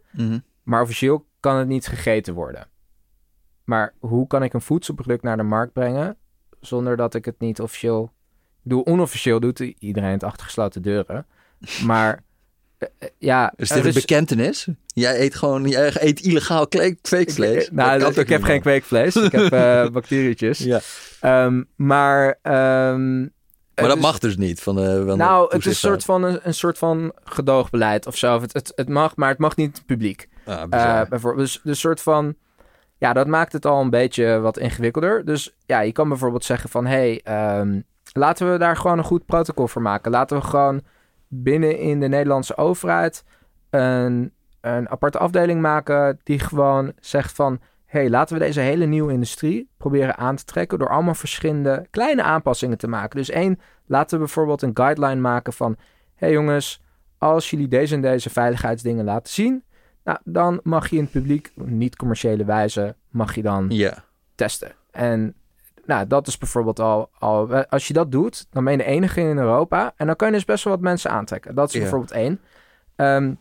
[0.62, 2.68] Maar officieel kan het niet gegeten worden.
[3.64, 6.16] Maar hoe kan ik een voedselproduct naar de markt brengen
[6.60, 8.12] zonder dat ik het niet officieel...
[8.62, 11.26] Ik bedoel, onofficieel doet iedereen het achter gesloten deuren.
[11.86, 12.22] Maar
[13.18, 13.52] ja...
[13.56, 14.66] Is er dit een bekentenis?
[14.86, 17.66] Jij eet gewoon, jij eet illegaal kweekvlees.
[17.66, 19.16] Ik, nou, Dat kan ik, heb geen kweekvlees.
[19.16, 20.58] Ik heb eh bacterietjes.
[20.58, 20.80] Ja.
[21.20, 22.38] Ehm, maar...
[22.42, 23.28] ehm, Maar
[23.74, 26.40] dat dus- mag dus niet van de van de Nou, het is soort van een,
[26.42, 28.40] een soort van gedoogbeleid of zo.
[28.40, 30.28] Het, het, het mag, maar het mag niet publiek.
[30.46, 32.34] Ah, Eh bijvoorbeeld, dus een soort van.
[32.98, 35.24] Ja, dat maakt het al een beetje wat ingewikkelder.
[35.24, 36.86] Dus ja, je kan bijvoorbeeld zeggen van...
[36.86, 37.80] hé, hey, ehm,
[38.12, 40.10] laten we daar gewoon een goed protocol voor maken.
[40.10, 40.82] Laten we gewoon
[41.32, 43.24] binnen in de Nederlandse overheid...
[43.70, 47.60] een, een aparte afdeling maken die gewoon zegt van...
[47.86, 50.78] hé, hey, laten we deze hele nieuwe industrie proberen aan te trekken...
[50.78, 53.18] door allemaal verschillende kleine aanpassingen te maken.
[53.18, 55.76] Dus één, laten we bijvoorbeeld een guideline maken van...
[55.78, 56.82] hé hey jongens,
[57.18, 59.64] als jullie deze en deze veiligheidsdingen laten zien...
[60.04, 63.70] Nou, dan mag je in het publiek, niet commerciële wijze, mag je dan
[64.34, 64.72] testen.
[64.90, 65.34] En
[65.90, 67.64] nou, dat is bijvoorbeeld al, al...
[67.64, 69.92] Als je dat doet, dan ben je de enige in Europa.
[69.96, 71.54] En dan kan je dus best wel wat mensen aantrekken.
[71.54, 72.40] Dat is bijvoorbeeld één.
[72.96, 73.34] Ehm,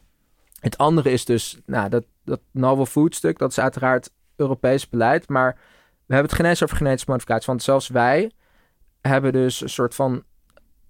[0.60, 5.30] het andere is dus, nou, dat, dat novel food stuk, dat is uiteraard Europees beleid.
[5.30, 5.54] Maar
[6.06, 7.46] we hebben het geen eens over genetische modificatie.
[7.46, 8.32] Want zelfs wij
[9.02, 10.24] hebben dus een soort van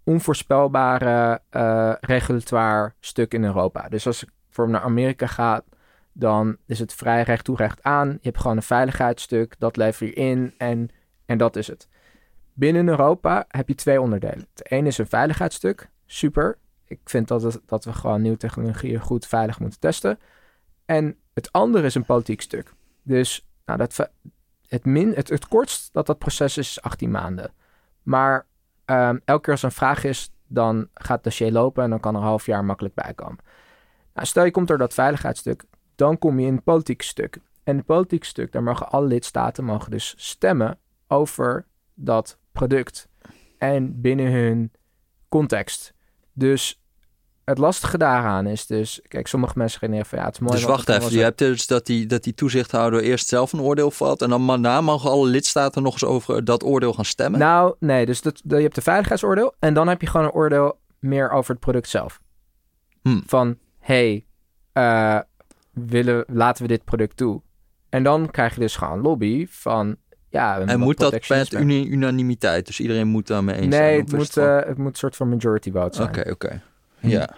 [0.03, 3.89] onvoorspelbare eh regulatoire stuk in Europa.
[3.89, 5.61] Dus als ik voor naar Amerika ga,
[6.13, 8.09] dan is het vrij recht toe recht aan.
[8.09, 10.89] Je hebt gewoon een veiligheidsstuk, dat lever je in en,
[11.29, 11.87] en dat is het.
[12.53, 14.47] Binnen Europa heb je twee onderdelen.
[14.53, 16.57] Het ene is een veiligheidsstuk, super.
[16.85, 20.19] Ik vind dat, dat we gewoon nieuwe technologieën goed veilig moeten testen.
[20.85, 22.73] En het andere is een politiek stuk.
[23.03, 24.09] Dus nou, dat,
[24.67, 27.51] het, het, kortst dat dat proces is, is 18 maanden.
[28.03, 28.45] Maar
[28.85, 31.99] ehm, elke keer als er een vraag is, dan gaat het dossier lopen en dan
[31.99, 33.39] kan er een half jaar makkelijk bij komen.
[34.13, 35.63] Nou, stel je komt door dat veiligheidsstuk,
[35.95, 37.39] dan kom je in het politieke stuk.
[37.63, 40.77] En het politieke stuk, daar mogen alle lidstaten mogen dus stemmen
[41.09, 43.09] over dat product.
[43.57, 44.71] En binnen hun
[45.29, 45.93] context.
[46.33, 46.81] Dus
[47.43, 48.99] het lastige daaraan is dus...
[49.07, 50.53] Kijk, sommige mensen redeneren van ja, het is mooi...
[50.53, 53.91] Dus wacht even, je hebt dus dat die, dat die toezichthouder eerst zelf een oordeel
[53.91, 54.21] valt...
[54.21, 57.39] en dan daarna mogen alle lidstaten nog eens over dat oordeel gaan stemmen?
[57.39, 59.55] Nou, nee, dus dat, dat- je hebt de veiligheidsoordeel...
[59.59, 62.21] en dan heb je gewoon een oordeel meer over het product zelf.
[63.01, 63.23] Hmm.
[63.25, 64.25] Van, hey,
[64.73, 65.19] eh,
[65.71, 67.41] willen, laten we dit product toe?
[67.89, 69.95] En dan krijg je dus gewoon lobby van...
[70.29, 71.59] Ja, en moet dat met protectionisme.
[71.59, 72.65] uni- unanimiteit?
[72.65, 73.87] Dus iedereen moet daarmee eens zijn?
[73.89, 76.07] Nee, het moet, eh, het moet een soort van majority vote zijn.
[76.07, 76.61] Oké, oké.
[76.99, 77.07] Hm.
[77.07, 77.29] Ja.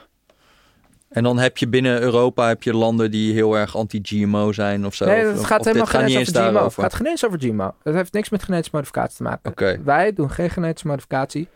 [1.10, 4.94] En dan heb je binnen Europa heb je landen die heel erg anti-GMO zijn of
[4.96, 5.06] zo.
[5.06, 6.64] Nee, het of gaat helemaal geen niet eens over GMO.
[6.64, 7.76] Het gaat geen eens over GMO.
[7.84, 9.84] Het heeft niks met genetische modificatie te maken.
[9.84, 11.48] Wij doen geen genetische modificatie,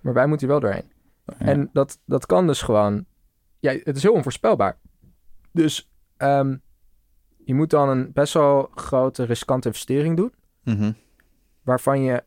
[0.00, 0.90] maar wij moeten hier wel doorheen.
[1.38, 1.46] Ja.
[1.46, 3.04] En dat, dat kan dus gewoon...
[3.60, 4.78] Ja, het is heel onvoorspelbaar.
[5.52, 6.56] Dus ehm,
[7.44, 10.32] je moet dan een best wel grote riskante investering doen...
[10.64, 10.92] Mhm.
[11.62, 12.22] waarvan je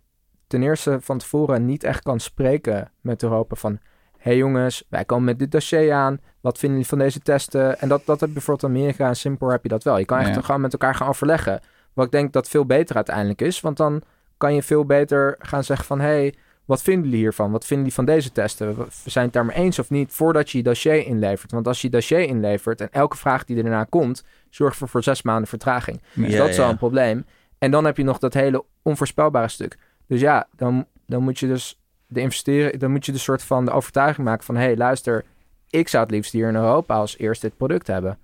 [0.48, 3.72] ten eerste van tevoren niet echt kan spreken met Europa van...
[3.72, 3.80] hé
[4.22, 6.20] hey jongens, wij komen met dit dossier aan.
[6.42, 7.80] Wat vinden jullie van deze testen?
[7.80, 9.98] En dat, dat heb je bijvoorbeeld in Amerika en Singapore heb je dat wel.
[9.98, 10.42] Je kan echt Ja.
[10.42, 11.60] gewoon met elkaar gaan overleggen.
[11.94, 13.62] Wat ik denk dat veel beter uiteindelijk is.
[13.62, 14.02] Want dan
[14.38, 16.00] kan je veel beter gaan zeggen van...
[16.00, 16.34] hé, hey,
[16.66, 17.52] wat vinden jullie hiervan?
[17.52, 18.76] Wat vinden jullie van deze testen?
[18.78, 21.52] We zijn het daar maar eens of niet voordat je je dossier inlevert.
[21.52, 24.24] Want als je je dossier inlevert en elke vraag die er daarna komt...
[24.50, 26.02] zorgt voor, voor zes maanden vertraging.
[26.14, 26.70] Dus Ja, dat is al ja.
[26.72, 27.26] een probleem.
[27.66, 29.78] En dan heb je nog dat hele onvoorspelbare stuk.
[30.08, 33.66] Dus ja, dan, dan moet je dus de investeren, dan moet je de soort van
[33.66, 35.26] de overtuiging maken van hé, hey, luister,
[35.70, 38.18] ik zou het liefst hier in Europa als eerst dit product hebben.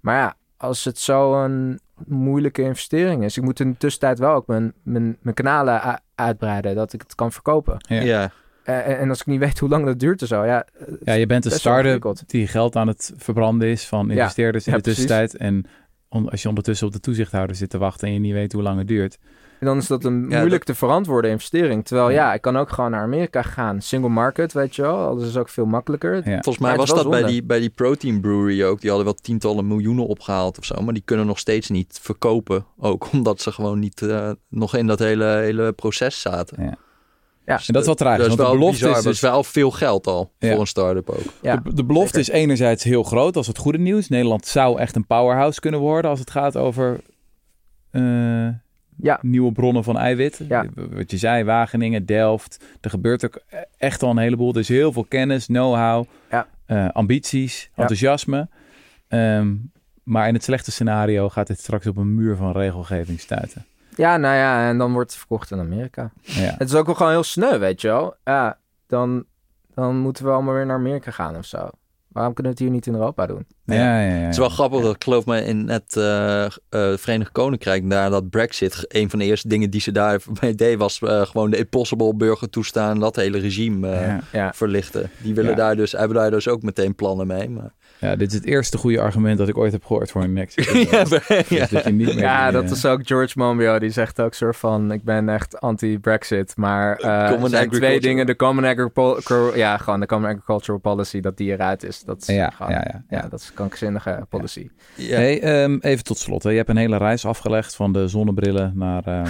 [0.00, 4.46] Maar ja, als het zo'n moeilijke investering is, ik moet in de tussentijd wel ook
[4.46, 7.76] mijn, mijn, mijn kanalen uitbreiden, dat ik het kan verkopen.
[7.88, 8.00] Ja.
[8.00, 8.30] Ja.
[8.64, 10.66] Eh, en, en als ik niet weet hoe lang dat duurt en zo, ja,
[11.04, 12.22] Ja, je bent een start-up ingewikkeld.
[12.26, 15.36] die geld aan het verbranden is van investeerders in ja, de tussentijd.
[15.36, 15.66] En
[16.24, 18.78] als je ondertussen op de toezichthouder zit te wachten en je niet weet hoe lang
[18.78, 19.18] het duurt.
[19.60, 21.84] En dan is dat een Ja, moeilijk te verantwoorden investering.
[21.84, 22.14] Terwijl Ja.
[22.14, 23.80] ja, ik kan ook gewoon naar Amerika gaan.
[23.80, 25.16] Single market, weet je wel.
[25.16, 26.14] Dat is ook veel makkelijker.
[26.14, 26.40] Ja.
[26.40, 28.80] Volgens mij was dat bij die, bij die Protein Brewery ook.
[28.80, 30.82] Die hadden wel tientallen miljoenen opgehaald of zo.
[30.82, 32.66] Maar die kunnen nog steeds niet verkopen.
[32.78, 36.78] Ook omdat ze gewoon niet eh, nog in dat hele, hele proces zaten.
[37.46, 37.54] Ja.
[37.66, 38.98] En dat is wel tragisch, Dat is want de wel belofte bizar.
[38.98, 40.50] is Dat is dus- wel veel geld al Ja.
[40.50, 41.22] voor een start-up ook.
[41.42, 42.34] Ja, de, de belofte zeker.
[42.34, 44.08] is enerzijds heel groot als het goede nieuws.
[44.08, 47.00] Nederland zou echt een powerhouse kunnen worden als het gaat over
[47.90, 48.48] eh,
[49.02, 49.18] Ja.
[49.22, 50.40] nieuwe bronnen van eiwit.
[50.48, 50.66] Ja.
[50.74, 52.64] Wat je zei, Wageningen, Delft.
[52.80, 53.40] Er gebeurt ook
[53.78, 54.52] echt al een heleboel.
[54.52, 56.46] Er is heel veel kennis, know-how, Ja.
[56.66, 57.70] eh, ambities, Ja.
[57.80, 58.48] enthousiasme.
[59.08, 59.54] Ehm,
[60.02, 63.64] maar in het slechte scenario gaat dit straks op een muur van regelgeving stuiten.
[63.96, 66.10] Ja, nou ja, en dan wordt het verkocht in Amerika.
[66.20, 66.54] Ja.
[66.58, 68.14] Het is ook wel gewoon heel sneu, weet je wel.
[68.24, 69.24] Ja, dan,
[69.74, 71.68] dan moeten we allemaal weer naar Amerika gaan of zo.
[72.08, 73.46] Waarom kunnen we het hier niet in Europa doen?
[73.64, 76.50] Ja, ja, ja, Het is wel grappig dat ik geloof me in het eh, eh,
[76.68, 80.78] Verenigd Koninkrijk, na dat Brexit, een van de eerste dingen die ze daar mee deed,
[80.78, 83.90] was eh, gewoon de Impossible burger toestaan, dat hele regime
[84.32, 85.10] eh, verlichten.
[85.22, 85.56] Die willen Ja.
[85.56, 87.48] daar dus, hebben daar dus ook meteen plannen mee.
[87.50, 87.72] Maar...
[88.00, 90.60] Ja, dit is het eerste goede argument dat ik ooit heb gehoord voor een next.
[90.90, 91.66] ja, Dus ja.
[91.70, 93.80] dat je niet meer ja die, dat eh, is ook George Monbiot.
[93.80, 96.56] Die zegt ook soort van, ik ben echt anti-Brexit.
[96.56, 98.00] Maar eh, er Common zijn twee agriculture.
[98.00, 98.26] dingen.
[98.26, 99.56] De Common Agricultural...
[99.56, 102.02] Ja, gewoon de Common Agricultural Policy, dat die eruit is.
[102.02, 103.28] Dat is Ja, gewoon, ja, ja, ja.
[103.28, 104.68] dat is een krankzinnige policy.
[104.94, 105.16] Ja.
[105.16, 106.42] Hey, ehm, even tot slot.
[106.42, 106.50] Hè.
[106.50, 109.28] Je hebt een hele reis afgelegd van de zonnebrillen naar, ehm,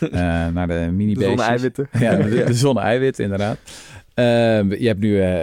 [0.12, 1.88] eh, naar de mini De zonne-eiwitten.
[1.98, 3.58] Ja, de, de zonne-eiwit, inderdaad.
[4.14, 5.42] Ehm, je hebt nu eh,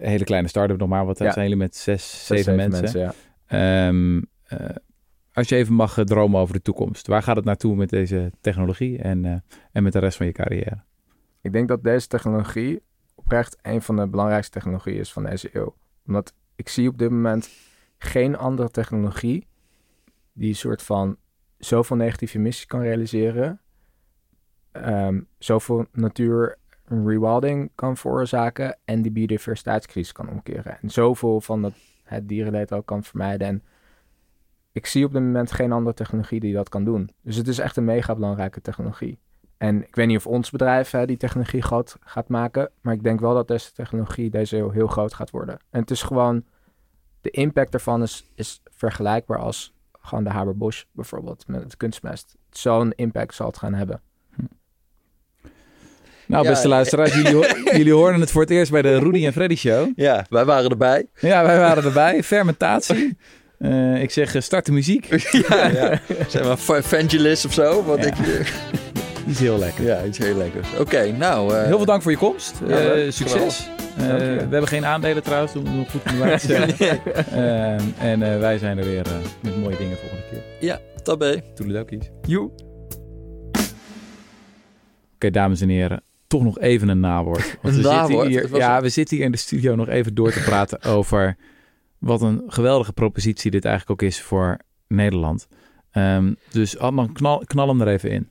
[0.00, 1.06] een hele kleine start-up nog maar.
[1.06, 1.32] Wat Ja.
[1.32, 3.00] zijn jullie met zes, Zes, zeven, mensen?
[3.00, 3.14] ja.
[3.46, 4.76] Ehm, eh,
[5.32, 7.06] als je even mag eh, dromen over de toekomst.
[7.06, 10.78] Waar gaat het naartoe met deze technologie en, en met de rest van je carrière?
[11.40, 12.82] Ik denk dat deze technologie
[13.14, 15.74] oprecht een van de belangrijkste technologieën is van deze eeuw.
[16.06, 17.50] Omdat ik zie op dit moment
[17.98, 19.46] geen andere technologie
[20.32, 21.16] die een soort van
[21.58, 23.60] zoveel negatieve emissies kan realiseren,
[24.72, 26.58] ehm, zoveel natuur
[26.88, 30.78] rewilding kan veroorzaken en die biodiversiteitscrisis kan omkeren.
[30.82, 31.72] En zoveel van dat,
[32.04, 33.46] het dierenleed ook kan vermijden.
[33.46, 33.62] En
[34.72, 37.10] ik zie op dit moment geen andere technologie die dat kan doen.
[37.22, 39.18] Dus het is echt een mega belangrijke technologie.
[39.56, 42.70] En ik weet niet of ons bedrijf hè, die technologie groot gaat maken.
[42.80, 45.58] Maar ik denk wel dat deze technologie deze heel groot gaat worden.
[45.70, 46.44] En het is gewoon...
[47.20, 51.48] De impact daarvan is, is vergelijkbaar als gewoon de Haber-Bosch bijvoorbeeld.
[51.48, 52.36] Met het kunstmest.
[52.50, 54.00] Zo'n impact zal het gaan hebben.
[56.26, 57.44] Nou, Ja, beste luisteraars, jullie, ho-
[57.78, 59.88] jullie hoorden het voor het eerst bij de Rudy en Freddy Show.
[59.96, 61.06] ja, wij waren erbij.
[61.20, 62.22] Ja, wij waren erbij.
[62.22, 63.16] Fermentatie.
[63.58, 65.06] Eh, ik zeg, eh, start de muziek.
[65.48, 66.00] ja, ja.
[66.28, 67.82] Zeg maar Vangelis of zo.
[67.84, 68.04] Wat Ja.
[68.06, 68.14] ik,
[69.24, 69.84] Die is heel lekker.
[69.84, 70.68] ja, iets heel lekkers.
[70.78, 71.54] Oké, nou...
[71.54, 72.54] eh, Heel veel dank voor je komst.
[72.66, 73.68] Ja, succes.
[73.96, 74.02] We
[74.38, 77.00] hebben geen aandelen trouwens, om nog goed te zeggen.
[77.98, 79.04] En wij zijn er weer
[79.42, 80.42] met mooie dingen volgende keer.
[80.68, 81.42] Ja, tabé.
[81.54, 82.10] Toedeledokies.
[82.22, 82.50] Joe.
[85.14, 86.02] Oké, dames en heren.
[86.26, 87.56] Toch nog even een nawoord.
[87.62, 88.32] Want Een we nawoord?
[88.32, 91.36] Zitten hier, ja, we zitten hier in de studio nog even door te praten over
[91.98, 95.48] wat een geweldige propositie dit eigenlijk ook is voor Nederland.
[95.90, 98.30] Ehm, dus Adnan, knal, knal hem er even in.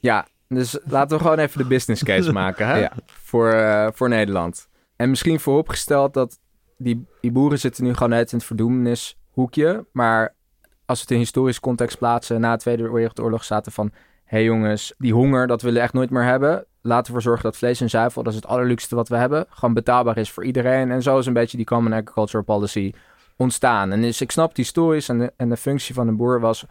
[0.00, 2.76] Ja, dus laten we gewoon even de business case maken hè?
[2.76, 2.92] Ja.
[3.06, 4.68] Voor, eh, voor Nederland.
[4.96, 6.38] En misschien vooropgesteld dat
[6.76, 9.86] die, die boeren zitten nu gewoon net in het verdoemenishoekje.
[9.92, 10.34] Maar
[10.84, 13.92] als we het in historische context plaatsen, na de Tweede Wereldoorlog zaten van...
[14.28, 16.64] hey jongens, die honger, dat willen we echt nooit meer hebben.
[16.80, 19.46] Laten we ervoor zorgen dat vlees en zuivel, dat is het allerluxste wat we hebben,
[19.48, 20.90] gewoon betaalbaar is voor iedereen.
[20.90, 22.92] En zo is een beetje die Common Agricultural Policy
[23.36, 23.92] ontstaan.
[23.92, 26.64] En dus ik snap die stories en de, en de functie van een boer was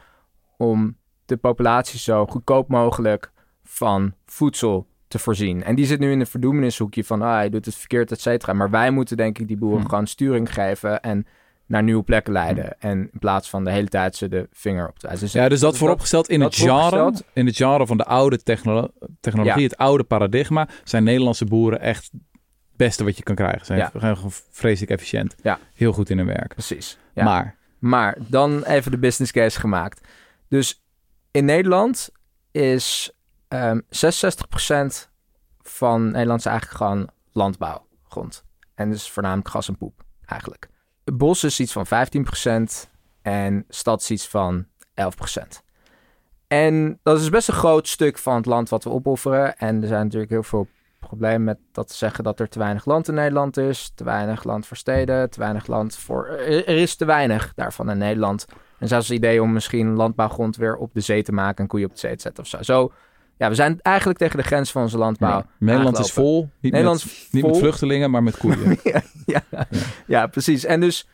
[0.58, 3.32] om de populatie zo goedkoop mogelijk
[3.64, 5.64] van voedsel te voorzien.
[5.64, 8.54] En die zit nu in een verdoemenishoekje van, ah, hij doet het verkeerd, et cetera.
[8.54, 9.90] Maar wij moeten denk ik die boeren Hm.
[9.90, 11.26] gewoon sturing geven en
[11.68, 12.80] naar nieuwe plekken leiden.
[12.80, 15.26] En in plaats van de hele tijd ze de vinger op te wijzen.
[15.26, 18.06] Dus Ja, dus dat dus vooropgesteld in dat het genre, in het genre van de
[18.06, 19.68] oude technolo- technologie, Ja.
[19.68, 22.22] het oude paradigma, zijn Nederlandse boeren echt het
[22.76, 23.66] beste wat je kan krijgen.
[23.66, 23.90] Zijn Ja.
[23.94, 25.36] gewoon vreselijk efficiënt.
[25.42, 25.60] Ja.
[25.74, 26.54] Heel goed in hun werk.
[26.54, 26.98] Precies.
[27.14, 27.24] Ja.
[27.24, 30.08] Maar, Maar dan even de business case gemaakt.
[30.50, 30.84] Dus
[31.32, 32.10] in Nederland
[32.52, 33.12] is
[33.48, 35.10] ehm 66%
[35.62, 38.44] van Nederland is eigenlijk gewoon landbouwgrond.
[38.76, 40.68] En dus voornamelijk gas en poep eigenlijk.
[41.14, 42.90] Bos is iets van 15%
[43.22, 45.66] en stad is iets van 11%.
[46.48, 49.58] En dat is best een groot stuk van het land wat we opofferen.
[49.58, 50.68] En er zijn natuurlijk heel veel
[51.00, 53.92] problemen met dat te zeggen dat er te weinig land in Nederland is.
[53.96, 56.28] Te weinig land voor steden, te weinig land voor...
[56.28, 58.46] Er is te weinig daarvan in Nederland.
[58.80, 61.88] En zelfs het idee om misschien landbouwgrond weer op de zee te maken en koeien
[61.88, 62.66] op de zee te zetten of.
[62.66, 62.92] Zo,
[63.38, 65.38] ja, we zijn eigenlijk tegen de grens van onze landbouw.
[65.38, 66.50] ja, Nederland is vol.
[66.60, 68.80] Niet, Nederland met, niet vluchtelingen, maar met koeien.
[68.84, 69.44] ja, ja,
[70.06, 70.66] ja, precies.
[70.66, 71.08] En dus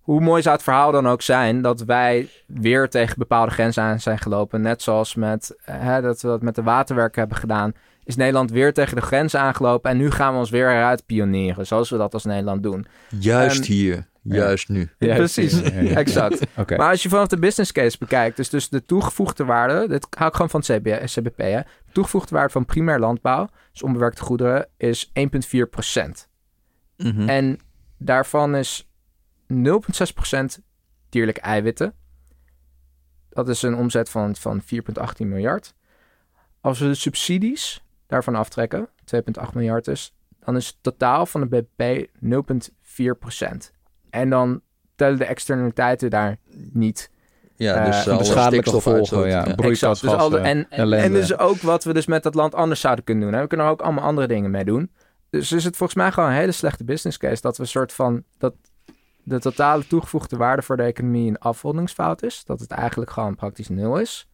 [0.00, 4.00] hoe mooi zou het verhaal dan ook zijn dat wij weer tegen bepaalde grenzen aan
[4.00, 4.60] zijn gelopen.
[4.60, 7.72] Net zoals met, hè, dat we dat met de waterwerken hebben gedaan.
[8.04, 9.90] Is Nederland weer tegen de grenzen aangelopen.
[9.90, 11.66] En nu gaan we ons weer eruit pionieren.
[11.66, 12.86] Zoals we dat als Nederland doen.
[13.08, 14.90] Juist hier, juist nu.
[14.98, 15.96] Ja, precies, ja, ja, ja.
[15.96, 16.56] exact.
[16.56, 20.28] Maar als je vanaf de business case bekijkt, dus, dus de toegevoegde waarde, dit hou
[20.28, 21.60] ik gewoon van het CB, CBP, hè.
[21.60, 26.28] De toegevoegde waarde van primair landbouw, dus onbewerkte goederen, is 1,4 procent.
[26.96, 27.28] Mhm.
[27.28, 27.58] En
[27.98, 28.88] daarvan is
[29.46, 30.60] 0,6%
[31.08, 31.94] dierlijke eiwitten.
[33.28, 35.74] Dat is een omzet van, van 4,18 miljard.
[36.60, 40.14] Als we de subsidies daarvan aftrekken, 2,8 miljard is,
[40.44, 43.72] dan is het totaal van de BBP 0,4%.
[44.10, 44.60] En dan
[44.94, 46.36] tellen de externaliteiten daar
[46.72, 47.10] niet.
[47.56, 49.54] ja, eh, dus de alle schadelijke gevolgen, ja.
[49.54, 50.30] Broeikasgassen, Exact.
[50.30, 50.70] Dus al de- en,
[51.02, 53.32] en dus ook wat we dus met dat land anders zouden kunnen doen.
[53.34, 53.40] Hè?
[53.40, 54.90] We kunnen er ook allemaal andere dingen mee doen.
[55.30, 57.92] Dus is het volgens mij gewoon een hele slechte business case dat we een soort
[57.92, 58.54] van dat
[59.22, 62.44] de totale toegevoegde waarde voor de economie een afrondingsfout is.
[62.44, 64.28] Dat het eigenlijk gewoon praktisch nul is.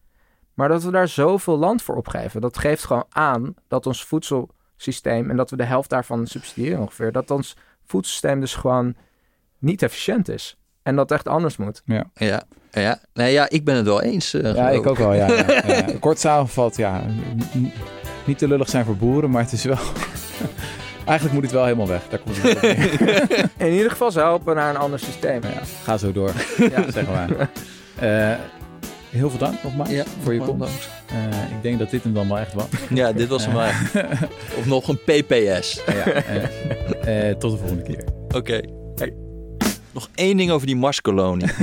[0.53, 2.41] Maar dat we daar zoveel land voor opgeven.
[2.41, 7.11] Dat geeft gewoon aan dat ons voedselsysteem en dat we de helft daarvan subsidiëren ongeveer.
[7.11, 7.55] Dat ons
[7.85, 8.95] voedselsysteem dus gewoon
[9.59, 10.57] niet efficiënt is.
[10.83, 11.81] En dat echt anders moet.
[11.85, 12.43] Ja, ja.
[13.13, 14.33] Nee, ja, ik ben het wel eens.
[14.33, 15.13] eh, Ja, ik ook wel.
[15.13, 15.85] Ja, ja, ja.
[15.99, 17.01] Kort samengevat, ja.
[18.25, 19.77] Niet te lullig zijn voor boeren, maar het is wel...
[21.05, 22.07] Eigenlijk moet het wel helemaal weg.
[22.09, 22.63] Daar komt het.
[23.67, 25.41] In ieder geval ze helpen naar een ander systeem.
[25.43, 26.91] Ja, ga zo door, Ja.
[26.91, 27.47] zeggen wij.
[28.31, 28.37] Eh,
[29.09, 30.89] heel veel dank nogmaals Ja, voor je komst.
[31.07, 32.65] Eh, ik denk dat dit hem dan wel echt was.
[32.89, 33.69] Ja, dit was hem wel.
[34.57, 35.81] Of nog een PPS.
[35.85, 38.03] ja, tot de volgende keer.
[38.35, 38.61] Oké.
[39.97, 41.47] Nog één ding over die Marskolonie.